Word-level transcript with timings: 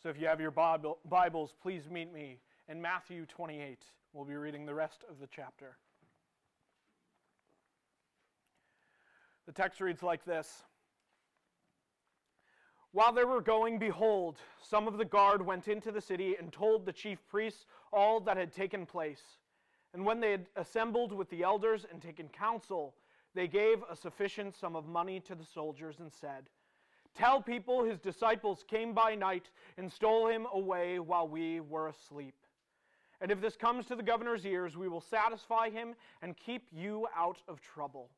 So 0.00 0.08
if 0.08 0.20
you 0.20 0.28
have 0.28 0.40
your 0.40 0.52
Bibles, 0.52 1.54
please 1.60 1.90
meet 1.90 2.12
me 2.12 2.38
in 2.68 2.80
Matthew 2.80 3.26
28. 3.26 3.82
We'll 4.12 4.24
be 4.24 4.36
reading 4.36 4.64
the 4.64 4.74
rest 4.74 5.02
of 5.10 5.18
the 5.18 5.26
chapter. 5.26 5.76
The 9.46 9.52
text 9.52 9.80
reads 9.80 10.04
like 10.04 10.24
this 10.24 10.62
While 12.92 13.12
they 13.12 13.24
were 13.24 13.40
going, 13.40 13.80
behold, 13.80 14.36
some 14.62 14.86
of 14.86 14.98
the 14.98 15.04
guard 15.04 15.44
went 15.44 15.66
into 15.66 15.90
the 15.90 16.00
city 16.00 16.36
and 16.38 16.52
told 16.52 16.86
the 16.86 16.92
chief 16.92 17.18
priests 17.28 17.66
all 17.92 18.20
that 18.20 18.36
had 18.36 18.52
taken 18.52 18.86
place. 18.86 19.22
And 19.94 20.06
when 20.06 20.20
they 20.20 20.30
had 20.30 20.46
assembled 20.54 21.12
with 21.12 21.28
the 21.28 21.42
elders 21.42 21.86
and 21.90 22.00
taken 22.00 22.28
counsel, 22.28 22.94
they 23.34 23.48
gave 23.48 23.82
a 23.90 23.96
sufficient 23.96 24.54
sum 24.54 24.76
of 24.76 24.86
money 24.86 25.18
to 25.20 25.34
the 25.34 25.44
soldiers 25.44 25.96
and 25.98 26.12
said, 26.12 26.50
Tell 27.14 27.42
people 27.42 27.82
his 27.82 27.98
disciples 27.98 28.64
came 28.68 28.92
by 28.92 29.14
night 29.14 29.50
and 29.76 29.90
stole 29.90 30.28
him 30.28 30.46
away 30.52 30.98
while 30.98 31.26
we 31.26 31.60
were 31.60 31.88
asleep. 31.88 32.34
And 33.20 33.32
if 33.32 33.40
this 33.40 33.56
comes 33.56 33.86
to 33.86 33.96
the 33.96 34.02
governor's 34.02 34.46
ears, 34.46 34.76
we 34.76 34.88
will 34.88 35.00
satisfy 35.00 35.70
him 35.70 35.94
and 36.22 36.36
keep 36.36 36.68
you 36.70 37.08
out 37.16 37.38
of 37.48 37.60
trouble. 37.60 38.10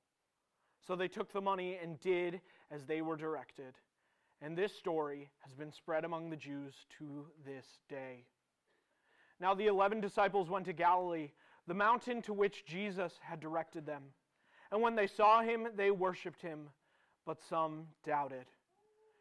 So 0.87 0.95
they 0.95 1.09
took 1.09 1.33
the 1.33 1.41
money 1.41 1.79
and 1.83 1.99
did 2.01 2.41
as 2.71 2.85
they 2.85 3.01
were 3.01 3.17
directed. 3.17 3.75
And 4.43 4.57
this 4.57 4.75
story 4.75 5.31
has 5.41 5.55
been 5.55 5.73
spread 5.73 6.05
among 6.05 6.29
the 6.29 6.37
Jews 6.37 6.75
to 6.99 7.27
this 7.47 7.65
day. 7.89 8.25
Now 9.41 9.55
the 9.55 9.69
eleven 9.69 10.01
disciples 10.01 10.51
went 10.51 10.67
to 10.67 10.75
Galilee, 10.75 11.31
the 11.67 11.75
mountain 11.75 12.21
to 12.23 12.35
which 12.35 12.67
Jesus 12.67 13.13
had 13.23 13.41
directed 13.41 13.87
them. 13.87 14.03
And 14.71 14.83
when 14.83 14.97
they 14.97 15.07
saw 15.07 15.41
him, 15.41 15.69
they 15.77 15.91
worshipped 15.91 16.43
him, 16.43 16.69
but 17.25 17.39
some 17.49 17.87
doubted. 18.05 18.45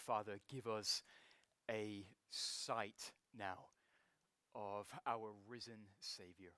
Father, 0.00 0.38
give 0.48 0.66
us 0.66 1.02
a 1.70 2.06
sight 2.30 3.12
now 3.36 3.68
of 4.54 4.86
our 5.06 5.32
risen 5.48 5.86
Savior, 6.00 6.52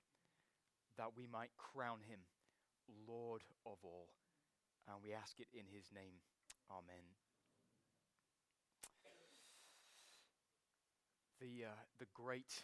that 0.97 1.09
we 1.15 1.27
might 1.27 1.51
crown 1.57 1.99
him 2.07 2.19
Lord 3.07 3.41
of 3.65 3.77
all. 3.83 4.07
And 4.87 4.97
we 5.03 5.13
ask 5.13 5.39
it 5.39 5.47
in 5.53 5.65
his 5.71 5.85
name. 5.93 6.19
Amen. 6.69 7.03
The, 11.39 11.65
uh, 11.65 11.79
the 11.99 12.07
great 12.13 12.63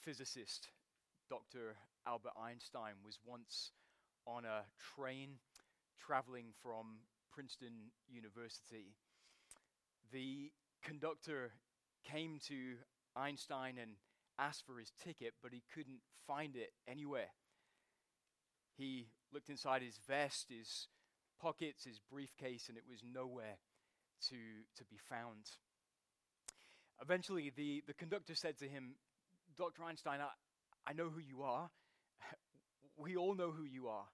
physicist, 0.00 0.68
Dr. 1.28 1.76
Albert 2.06 2.32
Einstein, 2.40 2.94
was 3.04 3.18
once 3.24 3.72
on 4.26 4.44
a 4.44 4.64
train 4.94 5.38
traveling 5.98 6.46
from 6.62 6.98
Princeton 7.32 7.90
University. 8.08 8.94
The 10.12 10.52
conductor 10.82 11.52
came 12.04 12.38
to 12.48 12.76
Einstein 13.16 13.78
and 13.80 13.92
asked 14.38 14.64
for 14.66 14.78
his 14.78 14.92
ticket, 15.02 15.34
but 15.42 15.52
he 15.52 15.62
couldn't 15.74 16.00
find 16.26 16.56
it 16.56 16.72
anywhere. 16.88 17.30
He 18.76 19.08
looked 19.32 19.48
inside 19.48 19.82
his 19.82 19.98
vest, 20.06 20.46
his 20.48 20.88
pockets, 21.40 21.84
his 21.84 22.00
briefcase, 22.10 22.68
and 22.68 22.76
it 22.76 22.84
was 22.88 23.02
nowhere 23.04 23.58
to, 24.28 24.36
to 24.76 24.84
be 24.84 24.96
found. 25.08 25.50
Eventually, 27.00 27.52
the, 27.54 27.82
the 27.86 27.94
conductor 27.94 28.34
said 28.34 28.58
to 28.58 28.68
him, 28.68 28.94
Dr. 29.56 29.84
Einstein, 29.84 30.20
I, 30.20 30.90
I 30.90 30.92
know 30.92 31.08
who 31.08 31.20
you 31.20 31.42
are. 31.42 31.70
We 32.96 33.16
all 33.16 33.34
know 33.34 33.50
who 33.50 33.64
you 33.64 33.88
are. 33.88 34.04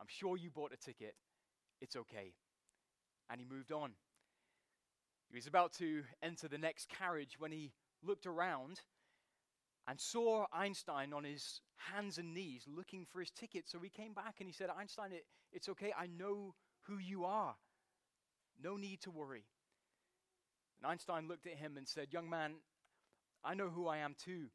I'm 0.00 0.08
sure 0.08 0.36
you 0.36 0.50
bought 0.50 0.72
a 0.72 0.76
ticket. 0.76 1.14
It's 1.80 1.94
okay. 1.94 2.34
And 3.30 3.40
he 3.40 3.46
moved 3.48 3.70
on. 3.70 3.92
He 5.32 5.38
was 5.38 5.46
about 5.46 5.72
to 5.78 6.02
enter 6.22 6.46
the 6.46 6.58
next 6.58 6.90
carriage 6.90 7.36
when 7.38 7.50
he 7.50 7.72
looked 8.02 8.26
around 8.26 8.82
and 9.88 9.98
saw 9.98 10.44
Einstein 10.52 11.14
on 11.14 11.24
his 11.24 11.62
hands 11.76 12.18
and 12.18 12.34
knees 12.34 12.66
looking 12.68 13.06
for 13.10 13.20
his 13.20 13.30
ticket. 13.30 13.66
So 13.66 13.78
he 13.78 13.88
came 13.88 14.12
back 14.12 14.36
and 14.40 14.46
he 14.46 14.52
said, 14.52 14.68
Einstein, 14.68 15.12
it, 15.12 15.24
it's 15.50 15.70
okay. 15.70 15.94
I 15.98 16.06
know 16.06 16.54
who 16.82 16.98
you 16.98 17.24
are. 17.24 17.54
No 18.62 18.76
need 18.76 19.00
to 19.02 19.10
worry. 19.10 19.46
And 20.78 20.92
Einstein 20.92 21.28
looked 21.28 21.46
at 21.46 21.56
him 21.56 21.78
and 21.78 21.88
said, 21.88 22.08
Young 22.10 22.28
man, 22.28 22.56
I 23.42 23.54
know 23.54 23.70
who 23.70 23.88
I 23.88 23.98
am 23.98 24.14
too. 24.22 24.48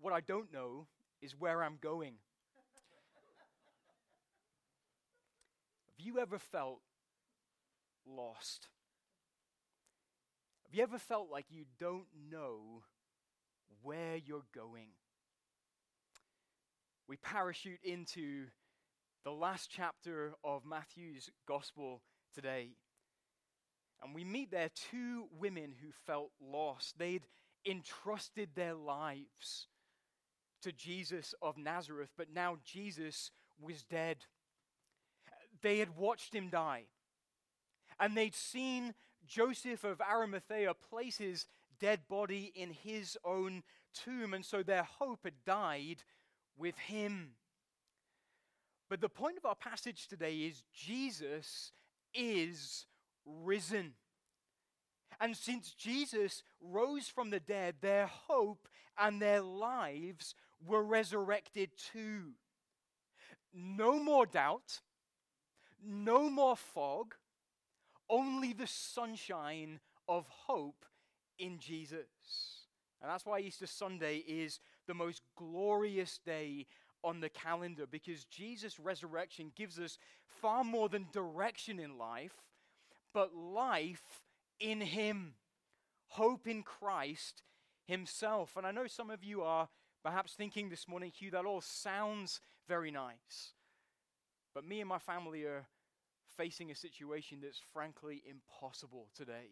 What 0.00 0.14
I 0.14 0.20
don't 0.20 0.50
know 0.50 0.86
is 1.20 1.38
where 1.38 1.62
I'm 1.62 1.76
going. 1.82 2.14
Have 5.98 6.06
you 6.06 6.18
ever 6.18 6.38
felt 6.38 6.80
lost? 8.06 8.68
You 10.76 10.82
ever 10.82 10.98
felt 10.98 11.30
like 11.32 11.46
you 11.48 11.64
don't 11.80 12.04
know 12.30 12.82
where 13.80 14.16
you're 14.16 14.44
going? 14.54 14.88
We 17.08 17.16
parachute 17.16 17.78
into 17.82 18.48
the 19.24 19.30
last 19.30 19.70
chapter 19.74 20.34
of 20.44 20.66
Matthew's 20.66 21.30
gospel 21.48 22.02
today. 22.34 22.72
And 24.02 24.14
we 24.14 24.22
meet 24.22 24.50
there 24.50 24.68
two 24.90 25.28
women 25.40 25.72
who 25.80 25.92
felt 26.04 26.32
lost. 26.42 26.98
They'd 26.98 27.26
entrusted 27.64 28.50
their 28.54 28.74
lives 28.74 29.68
to 30.60 30.72
Jesus 30.72 31.34
of 31.40 31.56
Nazareth, 31.56 32.10
but 32.18 32.34
now 32.34 32.58
Jesus 32.66 33.30
was 33.58 33.82
dead. 33.82 34.18
They 35.62 35.78
had 35.78 35.96
watched 35.96 36.34
him 36.34 36.50
die. 36.50 36.82
And 37.98 38.14
they'd 38.14 38.34
seen 38.34 38.92
Joseph 39.26 39.84
of 39.84 40.00
Arimathea 40.00 40.74
place 40.74 41.18
his 41.18 41.46
dead 41.80 42.00
body 42.08 42.52
in 42.54 42.70
his 42.70 43.18
own 43.24 43.62
tomb. 43.94 44.34
And 44.34 44.44
so 44.44 44.62
their 44.62 44.84
hope 44.84 45.20
had 45.24 45.44
died 45.44 46.02
with 46.56 46.78
him. 46.78 47.32
But 48.88 49.00
the 49.00 49.08
point 49.08 49.36
of 49.36 49.44
our 49.44 49.54
passage 49.54 50.06
today 50.08 50.36
is 50.36 50.62
Jesus 50.72 51.72
is 52.14 52.86
risen. 53.24 53.94
And 55.20 55.36
since 55.36 55.72
Jesus 55.72 56.42
rose 56.60 57.08
from 57.08 57.30
the 57.30 57.40
dead, 57.40 57.76
their 57.80 58.06
hope 58.06 58.68
and 58.98 59.20
their 59.20 59.40
lives 59.40 60.34
were 60.64 60.82
resurrected 60.82 61.70
too. 61.92 62.32
No 63.52 64.02
more 64.02 64.26
doubt, 64.26 64.80
no 65.82 66.28
more 66.28 66.56
fog, 66.56 67.14
only 68.08 68.52
the 68.52 68.66
sunshine 68.66 69.80
of 70.08 70.26
hope 70.28 70.84
in 71.38 71.58
Jesus. 71.58 72.66
And 73.00 73.10
that's 73.10 73.26
why 73.26 73.40
Easter 73.40 73.66
Sunday 73.66 74.18
is 74.26 74.60
the 74.86 74.94
most 74.94 75.22
glorious 75.36 76.18
day 76.24 76.66
on 77.04 77.20
the 77.20 77.28
calendar 77.28 77.86
because 77.86 78.24
Jesus' 78.24 78.80
resurrection 78.80 79.52
gives 79.54 79.78
us 79.78 79.98
far 80.40 80.64
more 80.64 80.88
than 80.88 81.06
direction 81.12 81.78
in 81.78 81.98
life, 81.98 82.34
but 83.12 83.34
life 83.34 84.22
in 84.58 84.80
Him, 84.80 85.34
hope 86.08 86.46
in 86.46 86.62
Christ 86.62 87.42
Himself. 87.86 88.56
And 88.56 88.66
I 88.66 88.72
know 88.72 88.86
some 88.86 89.10
of 89.10 89.22
you 89.22 89.42
are 89.42 89.68
perhaps 90.02 90.32
thinking 90.32 90.68
this 90.68 90.88
morning, 90.88 91.10
Hugh, 91.10 91.30
that 91.32 91.44
all 91.44 91.60
sounds 91.60 92.40
very 92.68 92.90
nice. 92.90 93.52
But 94.54 94.64
me 94.64 94.80
and 94.80 94.88
my 94.88 94.98
family 94.98 95.44
are 95.44 95.66
facing 96.36 96.70
a 96.70 96.74
situation 96.74 97.38
that's 97.42 97.60
frankly 97.72 98.22
impossible 98.28 99.08
today. 99.14 99.50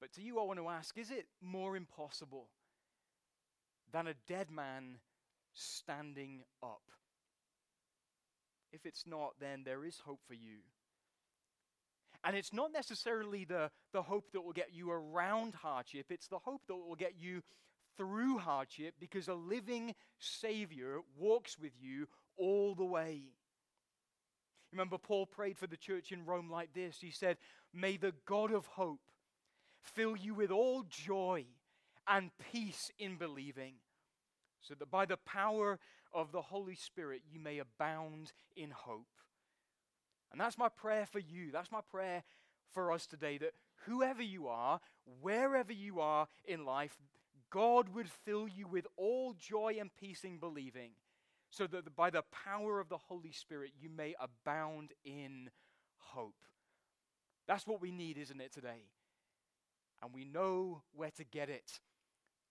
But 0.00 0.12
to 0.12 0.22
you, 0.22 0.38
I 0.38 0.44
want 0.44 0.58
to 0.58 0.68
ask 0.68 0.96
is 0.96 1.10
it 1.10 1.26
more 1.40 1.76
impossible 1.76 2.48
than 3.92 4.06
a 4.06 4.14
dead 4.26 4.50
man 4.50 4.98
standing 5.54 6.42
up? 6.62 6.82
If 8.72 8.84
it's 8.84 9.06
not, 9.06 9.34
then 9.40 9.62
there 9.64 9.84
is 9.84 9.98
hope 10.04 10.20
for 10.26 10.34
you. 10.34 10.58
And 12.24 12.36
it's 12.36 12.52
not 12.52 12.72
necessarily 12.72 13.44
the, 13.44 13.70
the 13.92 14.02
hope 14.02 14.32
that 14.32 14.42
will 14.42 14.52
get 14.52 14.74
you 14.74 14.90
around 14.90 15.54
hardship, 15.54 16.06
it's 16.10 16.28
the 16.28 16.38
hope 16.38 16.62
that 16.66 16.74
will 16.74 16.96
get 16.96 17.14
you 17.18 17.42
through 17.96 18.38
hardship 18.38 18.94
because 19.00 19.28
a 19.28 19.34
living 19.34 19.94
Savior 20.18 20.98
walks 21.16 21.58
with 21.58 21.72
you 21.80 22.06
all 22.36 22.74
the 22.74 22.84
way. 22.84 23.22
Remember, 24.72 24.98
Paul 24.98 25.26
prayed 25.26 25.56
for 25.56 25.66
the 25.66 25.76
church 25.76 26.12
in 26.12 26.24
Rome 26.24 26.50
like 26.50 26.74
this 26.74 26.98
He 27.00 27.10
said, 27.10 27.38
May 27.72 27.96
the 27.96 28.14
God 28.26 28.52
of 28.52 28.66
hope 28.66 29.00
fill 29.82 30.16
you 30.16 30.34
with 30.34 30.50
all 30.50 30.84
joy 30.88 31.46
and 32.06 32.30
peace 32.52 32.90
in 32.98 33.16
believing, 33.16 33.74
so 34.60 34.74
that 34.74 34.90
by 34.90 35.06
the 35.06 35.16
power 35.18 35.78
of 36.12 36.32
the 36.32 36.42
Holy 36.42 36.74
Spirit 36.74 37.22
you 37.30 37.40
may 37.40 37.58
abound 37.58 38.32
in 38.56 38.70
hope. 38.70 39.06
And 40.32 40.40
that's 40.40 40.58
my 40.58 40.68
prayer 40.68 41.06
for 41.06 41.18
you. 41.18 41.50
That's 41.52 41.72
my 41.72 41.80
prayer 41.90 42.22
for 42.72 42.92
us 42.92 43.06
today 43.06 43.38
that 43.38 43.52
whoever 43.86 44.22
you 44.22 44.48
are, 44.48 44.80
wherever 45.20 45.72
you 45.72 46.00
are 46.00 46.28
in 46.44 46.64
life, 46.64 46.98
God 47.50 47.88
would 47.94 48.10
fill 48.10 48.46
you 48.46 48.66
with 48.66 48.86
all 48.96 49.34
joy 49.38 49.76
and 49.80 49.90
peace 49.98 50.24
in 50.24 50.38
believing, 50.38 50.90
so 51.50 51.66
that 51.66 51.94
by 51.96 52.10
the 52.10 52.24
power 52.44 52.80
of 52.80 52.88
the 52.88 52.96
Holy 52.96 53.32
Spirit 53.32 53.72
you 53.80 53.88
may 53.88 54.14
abound 54.20 54.92
in 55.04 55.50
hope. 55.98 56.42
That's 57.46 57.66
what 57.66 57.80
we 57.80 57.90
need, 57.90 58.18
isn't 58.18 58.40
it, 58.40 58.52
today? 58.52 58.84
And 60.02 60.12
we 60.12 60.24
know 60.24 60.82
where 60.94 61.10
to 61.16 61.24
get 61.24 61.48
it 61.48 61.80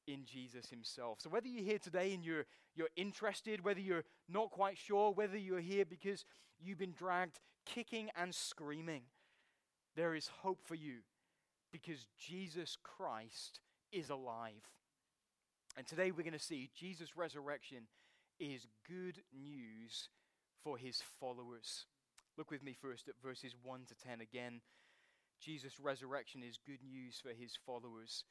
in 0.07 0.25
Jesus 0.25 0.69
Himself. 0.69 1.19
So 1.21 1.29
whether 1.29 1.47
you're 1.47 1.63
here 1.63 1.79
today 1.79 2.13
and 2.13 2.25
you're, 2.25 2.45
you're 2.75 2.89
interested, 2.95 3.63
whether 3.63 3.79
you're 3.79 4.05
not 4.27 4.51
quite 4.51 4.77
sure, 4.77 5.11
whether 5.11 5.37
you're 5.37 5.59
here 5.59 5.85
because 5.85 6.25
you've 6.59 6.79
been 6.79 6.93
dragged 6.93 7.39
kicking 7.65 8.09
and 8.15 8.33
screaming, 8.33 9.03
there 9.95 10.15
is 10.15 10.29
hope 10.41 10.59
for 10.65 10.75
you 10.75 10.99
because 11.71 12.07
Jesus 12.17 12.77
Christ 12.81 13.59
is 13.91 14.09
alive. 14.09 14.63
And 15.77 15.85
today 15.85 16.11
we're 16.11 16.23
going 16.23 16.33
to 16.33 16.39
see 16.39 16.69
Jesus' 16.75 17.15
resurrection 17.15 17.87
is 18.39 18.67
good 18.87 19.21
news 19.33 20.09
for 20.63 20.77
his 20.77 21.01
followers. 21.19 21.85
Look 22.37 22.51
with 22.51 22.63
me 22.63 22.73
first 22.79 23.07
at 23.07 23.21
verses 23.21 23.55
1 23.63 23.81
to 23.87 23.95
10 23.95 24.21
again. 24.21 24.61
Jesus' 25.41 25.79
resurrection 25.79 26.43
is 26.43 26.59
good 26.65 26.83
news 26.83 27.19
for 27.21 27.29
his 27.29 27.57
followers. 27.65 28.25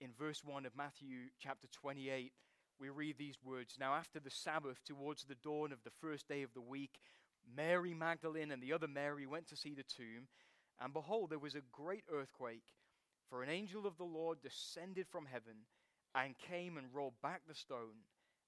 In 0.00 0.10
verse 0.18 0.42
1 0.44 0.66
of 0.66 0.76
Matthew 0.76 1.30
chapter 1.38 1.68
28, 1.72 2.32
we 2.78 2.88
read 2.90 3.16
these 3.18 3.36
words 3.42 3.76
Now, 3.80 3.94
after 3.94 4.20
the 4.20 4.30
Sabbath, 4.30 4.84
towards 4.84 5.24
the 5.24 5.36
dawn 5.42 5.72
of 5.72 5.82
the 5.84 5.96
first 6.00 6.28
day 6.28 6.42
of 6.42 6.52
the 6.52 6.60
week, 6.60 6.98
Mary 7.56 7.94
Magdalene 7.94 8.50
and 8.50 8.62
the 8.62 8.72
other 8.72 8.88
Mary 8.88 9.26
went 9.26 9.46
to 9.48 9.56
see 9.56 9.74
the 9.74 9.84
tomb, 9.84 10.28
and 10.80 10.92
behold, 10.92 11.30
there 11.30 11.38
was 11.38 11.54
a 11.54 11.62
great 11.72 12.04
earthquake, 12.12 12.74
for 13.30 13.42
an 13.42 13.48
angel 13.48 13.86
of 13.86 13.96
the 13.96 14.04
Lord 14.04 14.42
descended 14.42 15.06
from 15.08 15.26
heaven 15.26 15.64
and 16.14 16.34
came 16.38 16.76
and 16.76 16.86
rolled 16.92 17.20
back 17.22 17.42
the 17.46 17.54
stone 17.54 18.04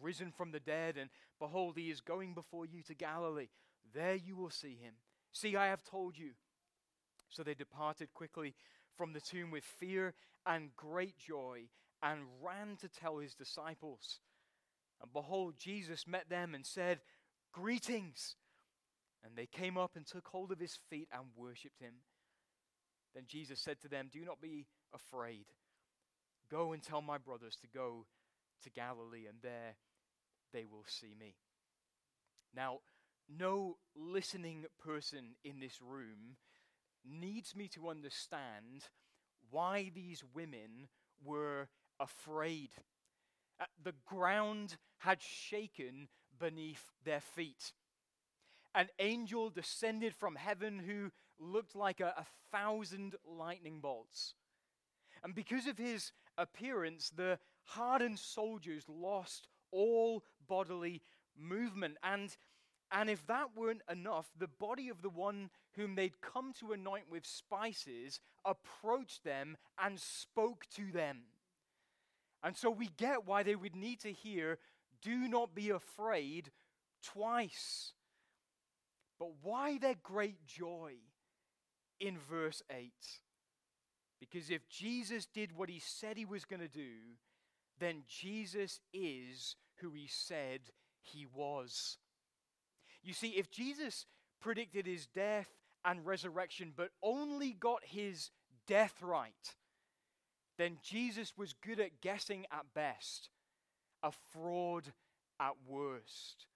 risen 0.00 0.32
from 0.32 0.52
the 0.52 0.60
dead, 0.60 0.96
and 0.96 1.10
behold, 1.38 1.76
he 1.76 1.90
is 1.90 2.00
going 2.00 2.34
before 2.34 2.66
you 2.66 2.82
to 2.84 2.94
Galilee. 2.94 3.48
There 3.94 4.14
you 4.14 4.36
will 4.36 4.50
see 4.50 4.78
him. 4.80 4.94
See, 5.32 5.56
I 5.56 5.66
have 5.66 5.82
told 5.84 6.18
you. 6.18 6.30
So 7.28 7.42
they 7.42 7.54
departed 7.54 8.12
quickly 8.12 8.54
from 8.96 9.12
the 9.12 9.20
tomb 9.20 9.50
with 9.50 9.64
fear 9.64 10.14
and 10.46 10.76
great 10.76 11.18
joy 11.18 11.62
and 12.02 12.20
ran 12.42 12.76
to 12.80 12.88
tell 12.88 13.18
his 13.18 13.34
disciples. 13.34 14.20
And 15.00 15.12
behold, 15.12 15.54
Jesus 15.58 16.06
met 16.06 16.28
them 16.28 16.54
and 16.54 16.66
said, 16.66 17.00
Greetings. 17.52 18.36
And 19.24 19.36
they 19.36 19.46
came 19.46 19.78
up 19.78 19.92
and 19.96 20.06
took 20.06 20.26
hold 20.28 20.50
of 20.50 20.58
his 20.58 20.78
feet 20.90 21.08
and 21.12 21.26
worshipped 21.36 21.80
him. 21.80 21.94
Then 23.14 23.24
Jesus 23.26 23.60
said 23.60 23.80
to 23.80 23.88
them, 23.88 24.08
Do 24.12 24.24
not 24.24 24.40
be 24.40 24.66
afraid. 24.94 25.46
Go 26.50 26.72
and 26.72 26.82
tell 26.82 27.02
my 27.02 27.18
brothers 27.18 27.56
to 27.62 27.68
go 27.68 28.06
to 28.62 28.70
Galilee, 28.70 29.26
and 29.28 29.38
there 29.42 29.76
they 30.52 30.64
will 30.64 30.84
see 30.86 31.14
me. 31.18 31.34
Now, 32.54 32.80
no 33.28 33.78
listening 33.96 34.64
person 34.84 35.36
in 35.44 35.60
this 35.60 35.80
room 35.80 36.36
needs 37.04 37.56
me 37.56 37.68
to 37.68 37.88
understand 37.88 38.84
why 39.50 39.90
these 39.94 40.22
women 40.34 40.88
were 41.24 41.68
afraid. 41.98 42.70
Uh, 43.60 43.64
the 43.82 43.94
ground 44.06 44.76
had 44.98 45.20
shaken 45.22 46.08
beneath 46.38 46.84
their 47.04 47.20
feet. 47.20 47.72
An 48.74 48.88
angel 48.98 49.50
descended 49.50 50.14
from 50.14 50.36
heaven 50.36 50.78
who 50.78 51.10
looked 51.38 51.74
like 51.74 52.00
a, 52.00 52.14
a 52.16 52.26
thousand 52.50 53.14
lightning 53.24 53.80
bolts. 53.80 54.34
And 55.22 55.34
because 55.34 55.66
of 55.66 55.78
his 55.78 56.12
appearance, 56.36 57.10
the 57.10 57.38
hardened 57.64 58.18
soldiers 58.18 58.84
lost 58.88 59.48
all 59.70 60.24
bodily 60.48 61.02
movement. 61.38 61.96
And, 62.02 62.34
and 62.90 63.08
if 63.08 63.26
that 63.26 63.56
weren't 63.56 63.82
enough, 63.90 64.30
the 64.38 64.48
body 64.48 64.88
of 64.88 65.02
the 65.02 65.10
one 65.10 65.50
whom 65.76 65.94
they'd 65.94 66.20
come 66.20 66.52
to 66.60 66.72
anoint 66.72 67.10
with 67.10 67.26
spices 67.26 68.20
approached 68.44 69.24
them 69.24 69.56
and 69.82 69.98
spoke 69.98 70.66
to 70.76 70.92
them. 70.92 71.22
And 72.42 72.56
so 72.56 72.70
we 72.70 72.88
get 72.96 73.26
why 73.26 73.42
they 73.42 73.54
would 73.54 73.76
need 73.76 74.00
to 74.00 74.12
hear, 74.12 74.58
Do 75.00 75.28
not 75.28 75.54
be 75.54 75.70
afraid, 75.70 76.50
twice. 77.02 77.92
But 79.18 79.30
why 79.42 79.78
their 79.78 79.94
great 80.02 80.44
joy 80.46 80.94
in 82.00 82.18
verse 82.18 82.62
8? 82.70 82.90
Because 84.18 84.50
if 84.50 84.68
Jesus 84.68 85.26
did 85.26 85.56
what 85.56 85.68
he 85.68 85.78
said 85.78 86.16
he 86.16 86.24
was 86.24 86.44
going 86.44 86.60
to 86.60 86.68
do, 86.68 87.16
then 87.78 88.02
Jesus 88.08 88.80
is 88.92 89.56
who 89.80 89.92
he 89.92 90.06
said 90.06 90.60
he 91.00 91.26
was. 91.34 91.98
You 93.02 93.12
see, 93.12 93.30
if 93.30 93.50
Jesus 93.50 94.06
predicted 94.40 94.86
his 94.86 95.06
death 95.06 95.48
and 95.84 96.06
resurrection, 96.06 96.72
but 96.76 96.90
only 97.02 97.52
got 97.52 97.84
his 97.84 98.30
death 98.66 98.94
right, 99.02 99.54
then 100.58 100.78
Jesus 100.82 101.32
was 101.36 101.54
good 101.54 101.80
at 101.80 102.00
guessing 102.00 102.46
at 102.52 102.72
best, 102.74 103.30
a 104.02 104.12
fraud 104.32 104.92
at 105.40 105.54
worst. 105.66 106.46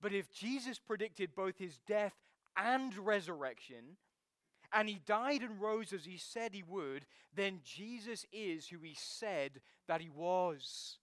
But 0.00 0.12
if 0.12 0.32
Jesus 0.32 0.78
predicted 0.78 1.34
both 1.34 1.58
his 1.58 1.78
death 1.86 2.14
and 2.56 2.96
resurrection, 2.96 3.96
and 4.74 4.88
he 4.88 5.00
died 5.06 5.42
and 5.42 5.60
rose 5.60 5.92
as 5.92 6.04
he 6.04 6.18
said 6.18 6.52
he 6.52 6.64
would, 6.64 7.06
then 7.34 7.60
Jesus 7.64 8.26
is 8.32 8.66
who 8.66 8.78
he 8.82 8.96
said 8.98 9.60
that 9.86 10.00
he 10.00 10.10
was. 10.10 10.98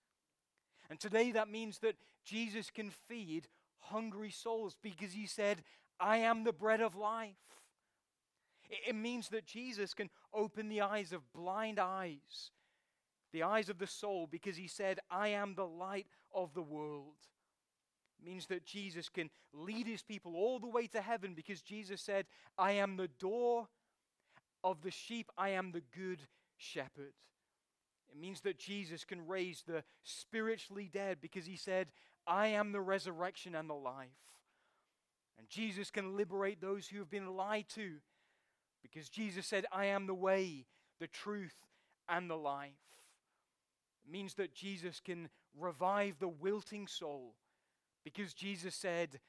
And 0.90 1.00
today 1.00 1.32
that 1.32 1.50
means 1.50 1.80
that 1.80 1.96
Jesus 2.26 2.70
can 2.70 2.92
feed 3.08 3.48
hungry 3.80 4.32
souls 4.32 4.76
because 4.82 5.14
he 5.14 5.26
said, 5.26 5.64
I 6.00 6.18
am 6.18 6.44
the 6.44 6.54
bread 6.54 6.82
of 6.82 6.96
life. 6.96 7.36
It 8.88 8.96
means 8.96 9.30
that 9.30 9.46
Jesus 9.46 9.94
can 9.94 10.10
open 10.34 10.70
the 10.70 10.82
eyes 10.82 11.12
of 11.12 11.32
blind 11.34 11.80
eyes, 11.80 12.52
the 13.34 13.44
eyes 13.44 13.70
of 13.70 13.80
the 13.80 13.88
soul, 13.88 14.28
because 14.30 14.56
he 14.56 14.68
said, 14.68 15.00
I 15.10 15.30
am 15.30 15.56
the 15.56 15.66
light 15.66 16.08
of 16.34 16.54
the 16.54 16.62
world. 16.62 17.16
Means 18.24 18.46
that 18.48 18.66
Jesus 18.66 19.10
can 19.10 19.32
lead 19.52 19.88
his 19.88 20.04
people 20.04 20.36
all 20.36 20.60
the 20.60 20.68
way 20.68 20.86
to 20.88 21.02
heaven 21.02 21.34
because 21.34 21.62
Jesus 21.62 22.02
said, 22.02 22.28
I 22.58 22.74
am 22.74 22.96
the 22.96 23.08
door 23.08 23.68
of 24.64 24.84
the 24.84 24.92
sheep, 24.92 25.32
I 25.38 25.50
am 25.50 25.72
the 25.72 25.82
good 25.96 26.20
shepherd. 26.56 27.14
It 28.12 28.20
means 28.20 28.42
that 28.42 28.60
Jesus 28.60 29.06
can 29.06 29.26
raise 29.26 29.64
the 29.66 29.84
spiritually 30.04 30.90
dead 30.94 31.18
because 31.22 31.46
he 31.46 31.56
said, 31.56 31.88
I 32.28 32.48
am 32.48 32.72
the 32.72 32.82
resurrection 32.82 33.56
and 33.56 33.70
the 33.70 33.74
life. 33.74 34.10
And 35.40 35.50
Jesus 35.50 35.90
can 35.90 36.16
liberate 36.16 36.62
those 36.62 36.88
who 36.88 37.00
have 37.00 37.10
been 37.10 37.36
lied 37.36 37.66
to 37.70 37.94
because 38.84 39.10
Jesus 39.10 39.48
said, 39.48 39.66
I 39.72 39.86
am 39.86 40.06
the 40.06 40.14
way, 40.14 40.66
the 41.00 41.08
truth, 41.08 41.56
and 42.08 42.30
the 42.30 42.36
life. 42.36 42.72
It 44.06 44.12
means 44.12 44.36
that 44.36 44.54
Jesus 44.54 45.00
can 45.00 45.30
revive 45.58 46.18
the 46.20 46.28
wilting 46.28 46.88
soul 46.88 47.36
because 48.04 48.34
Jesus 48.34 48.76
said, 48.76 49.20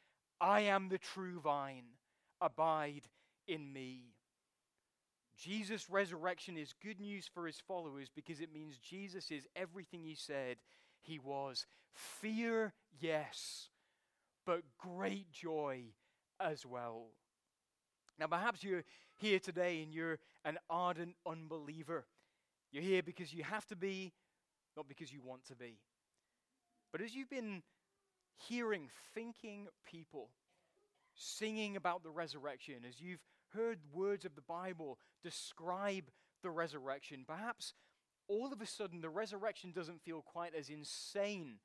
I 0.40 0.60
am 0.62 0.88
the 0.88 0.98
true 0.98 1.40
vine, 1.40 1.84
abide 2.40 3.02
in 3.46 3.72
me. 3.72 4.14
Jesus' 5.38 5.90
resurrection 5.90 6.56
is 6.56 6.74
good 6.82 7.00
news 7.00 7.28
for 7.32 7.46
his 7.46 7.58
followers 7.58 8.08
because 8.14 8.40
it 8.40 8.52
means 8.52 8.78
Jesus 8.78 9.30
is 9.30 9.46
everything 9.56 10.02
he 10.04 10.14
said 10.14 10.58
he 11.00 11.18
was. 11.18 11.66
Fear, 11.92 12.72
yes, 13.00 13.68
but 14.46 14.62
great 14.78 15.30
joy 15.32 15.82
as 16.40 16.64
well. 16.64 17.06
Now, 18.18 18.26
perhaps 18.26 18.62
you're 18.62 18.84
here 19.14 19.38
today 19.38 19.82
and 19.82 19.92
you're 19.92 20.18
an 20.44 20.58
ardent 20.70 21.14
unbeliever. 21.26 22.06
You're 22.70 22.82
here 22.82 23.02
because 23.02 23.32
you 23.32 23.42
have 23.42 23.66
to 23.66 23.76
be, 23.76 24.12
not 24.76 24.88
because 24.88 25.12
you 25.12 25.20
want 25.22 25.44
to 25.46 25.56
be. 25.56 25.78
But 26.90 27.00
as 27.00 27.14
you've 27.14 27.30
been 27.30 27.62
hearing 28.36 28.88
thinking 29.14 29.68
people 29.84 30.30
singing 31.14 31.76
about 31.76 32.02
the 32.02 32.10
resurrection, 32.10 32.76
as 32.88 33.00
you've 33.00 33.24
heard 33.54 33.78
words 33.92 34.24
of 34.24 34.34
the 34.34 34.42
Bible 34.42 34.98
describe 35.22 36.04
the 36.42 36.50
resurrection, 36.50 37.24
perhaps 37.26 37.74
all 38.28 38.52
of 38.52 38.60
a 38.60 38.66
sudden 38.66 39.00
the 39.00 39.08
resurrection 39.08 39.72
doesn't 39.72 40.02
feel 40.02 40.22
quite 40.22 40.54
as 40.54 40.70
insane 40.70 41.56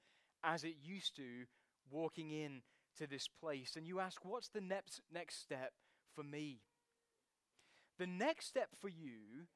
as 0.44 0.64
it 0.64 0.76
used 0.84 1.16
to 1.16 1.46
walking 1.90 2.32
in 2.32 2.62
to 2.98 3.08
this 3.08 3.28
place. 3.28 3.76
And 3.76 3.88
you 3.88 4.00
ask, 4.00 4.24
what's 4.24 4.50
the 4.50 4.62
next, 4.62 5.02
next 5.14 5.40
step 5.40 5.72
for 6.16 6.24
me? 6.24 6.60
The 7.98 8.08
next 8.08 8.48
step 8.48 8.70
for 8.80 8.90
you 8.90 9.48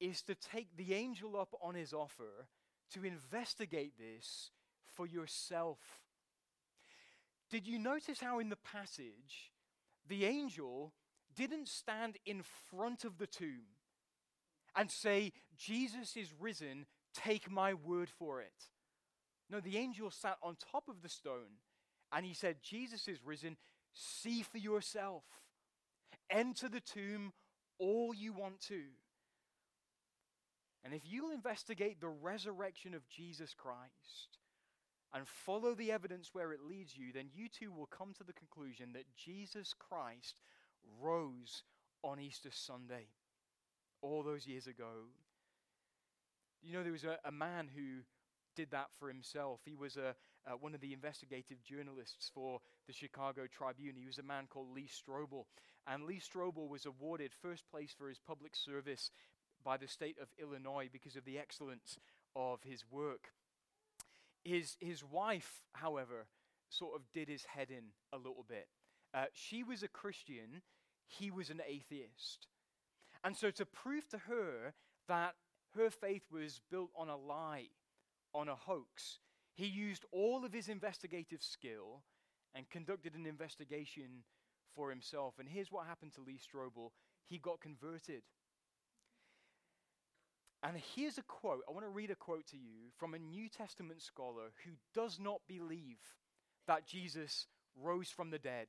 is 0.00 0.22
to 0.22 0.34
take 0.34 0.76
the 0.76 0.94
angel 0.94 1.36
up 1.36 1.54
on 1.62 1.74
his 1.74 1.92
offer 1.92 2.48
to 2.92 3.04
investigate 3.04 3.94
this 3.98 4.50
for 4.92 5.06
yourself. 5.06 5.78
Did 7.50 7.66
you 7.66 7.78
notice 7.78 8.20
how 8.20 8.38
in 8.38 8.48
the 8.48 8.56
passage 8.56 9.52
the 10.08 10.24
angel 10.24 10.92
didn't 11.34 11.68
stand 11.68 12.16
in 12.26 12.42
front 12.70 13.04
of 13.04 13.18
the 13.18 13.26
tomb 13.26 13.66
and 14.74 14.90
say, 14.90 15.32
Jesus 15.56 16.16
is 16.16 16.28
risen, 16.38 16.86
take 17.14 17.50
my 17.50 17.74
word 17.74 18.10
for 18.10 18.40
it? 18.40 18.64
No, 19.48 19.60
the 19.60 19.76
angel 19.76 20.10
sat 20.10 20.38
on 20.42 20.56
top 20.56 20.88
of 20.88 21.02
the 21.02 21.08
stone 21.08 21.60
and 22.12 22.26
he 22.26 22.34
said, 22.34 22.56
Jesus 22.62 23.06
is 23.06 23.24
risen, 23.24 23.56
see 23.92 24.42
for 24.42 24.58
yourself. 24.58 25.24
Enter 26.30 26.68
the 26.68 26.80
tomb 26.80 27.32
all 27.78 28.12
you 28.12 28.32
want 28.32 28.60
to. 28.62 28.80
And 30.84 30.94
if 30.94 31.02
you'll 31.04 31.30
investigate 31.30 32.00
the 32.00 32.08
resurrection 32.08 32.94
of 32.94 33.08
Jesus 33.08 33.54
Christ 33.54 34.38
and 35.14 35.26
follow 35.26 35.74
the 35.74 35.92
evidence 35.92 36.30
where 36.32 36.52
it 36.52 36.60
leads 36.68 36.96
you, 36.96 37.12
then 37.12 37.28
you 37.34 37.48
too 37.48 37.72
will 37.72 37.86
come 37.86 38.12
to 38.14 38.24
the 38.24 38.32
conclusion 38.32 38.92
that 38.92 39.04
Jesus 39.16 39.74
Christ 39.78 40.40
rose 41.00 41.62
on 42.02 42.20
Easter 42.20 42.50
Sunday 42.52 43.06
all 44.02 44.22
those 44.22 44.46
years 44.46 44.66
ago. 44.66 45.08
You 46.62 46.74
know, 46.74 46.82
there 46.82 46.92
was 46.92 47.04
a, 47.04 47.18
a 47.24 47.32
man 47.32 47.68
who 47.74 48.02
did 48.56 48.70
that 48.70 48.88
for 48.98 49.08
himself. 49.08 49.60
He 49.64 49.74
was 49.74 49.96
a, 49.96 50.14
uh, 50.46 50.56
one 50.60 50.74
of 50.74 50.80
the 50.80 50.92
investigative 50.92 51.62
journalists 51.62 52.30
for 52.34 52.60
the 52.86 52.92
Chicago 52.92 53.42
Tribune. 53.46 53.94
He 53.96 54.06
was 54.06 54.18
a 54.18 54.22
man 54.22 54.46
called 54.48 54.74
Lee 54.74 54.88
Strobel. 54.88 55.44
And 55.86 56.04
Lee 56.04 56.20
Strobel 56.20 56.68
was 56.68 56.86
awarded 56.86 57.32
first 57.42 57.64
place 57.70 57.94
for 57.96 58.08
his 58.08 58.18
public 58.18 58.56
service 58.56 59.10
by 59.64 59.76
the 59.76 59.86
state 59.86 60.16
of 60.20 60.28
Illinois 60.40 60.88
because 60.92 61.16
of 61.16 61.24
the 61.24 61.38
excellence 61.38 61.98
of 62.34 62.62
his 62.62 62.84
work. 62.90 63.30
His, 64.46 64.76
his 64.80 65.02
wife, 65.02 65.64
however, 65.72 66.26
sort 66.68 66.94
of 66.94 67.02
did 67.12 67.28
his 67.28 67.44
head 67.44 67.70
in 67.70 67.86
a 68.12 68.16
little 68.16 68.44
bit. 68.48 68.68
Uh, 69.12 69.24
she 69.32 69.64
was 69.64 69.82
a 69.82 69.88
Christian, 69.88 70.62
he 71.06 71.30
was 71.30 71.50
an 71.50 71.60
atheist. 71.66 72.46
And 73.24 73.36
so, 73.36 73.50
to 73.50 73.66
prove 73.66 74.08
to 74.10 74.18
her 74.18 74.74
that 75.08 75.34
her 75.74 75.90
faith 75.90 76.22
was 76.30 76.60
built 76.70 76.90
on 76.96 77.08
a 77.08 77.16
lie, 77.16 77.68
on 78.34 78.48
a 78.48 78.54
hoax, 78.54 79.18
he 79.54 79.66
used 79.66 80.04
all 80.12 80.44
of 80.44 80.52
his 80.52 80.68
investigative 80.68 81.42
skill 81.42 82.02
and 82.54 82.70
conducted 82.70 83.14
an 83.14 83.26
investigation 83.26 84.22
for 84.74 84.90
himself. 84.90 85.34
And 85.38 85.48
here's 85.48 85.72
what 85.72 85.86
happened 85.86 86.12
to 86.14 86.20
Lee 86.20 86.38
Strobel 86.38 86.90
he 87.28 87.38
got 87.38 87.60
converted. 87.60 88.22
And 90.66 90.76
here's 90.96 91.16
a 91.16 91.22
quote. 91.22 91.62
I 91.68 91.72
want 91.72 91.84
to 91.84 91.90
read 91.90 92.10
a 92.10 92.16
quote 92.16 92.48
to 92.48 92.56
you 92.56 92.90
from 92.98 93.14
a 93.14 93.20
New 93.20 93.48
Testament 93.48 94.02
scholar 94.02 94.50
who 94.64 94.72
does 94.94 95.20
not 95.22 95.42
believe 95.46 95.98
that 96.66 96.88
Jesus 96.88 97.46
rose 97.80 98.10
from 98.10 98.30
the 98.30 98.38
dead, 98.38 98.66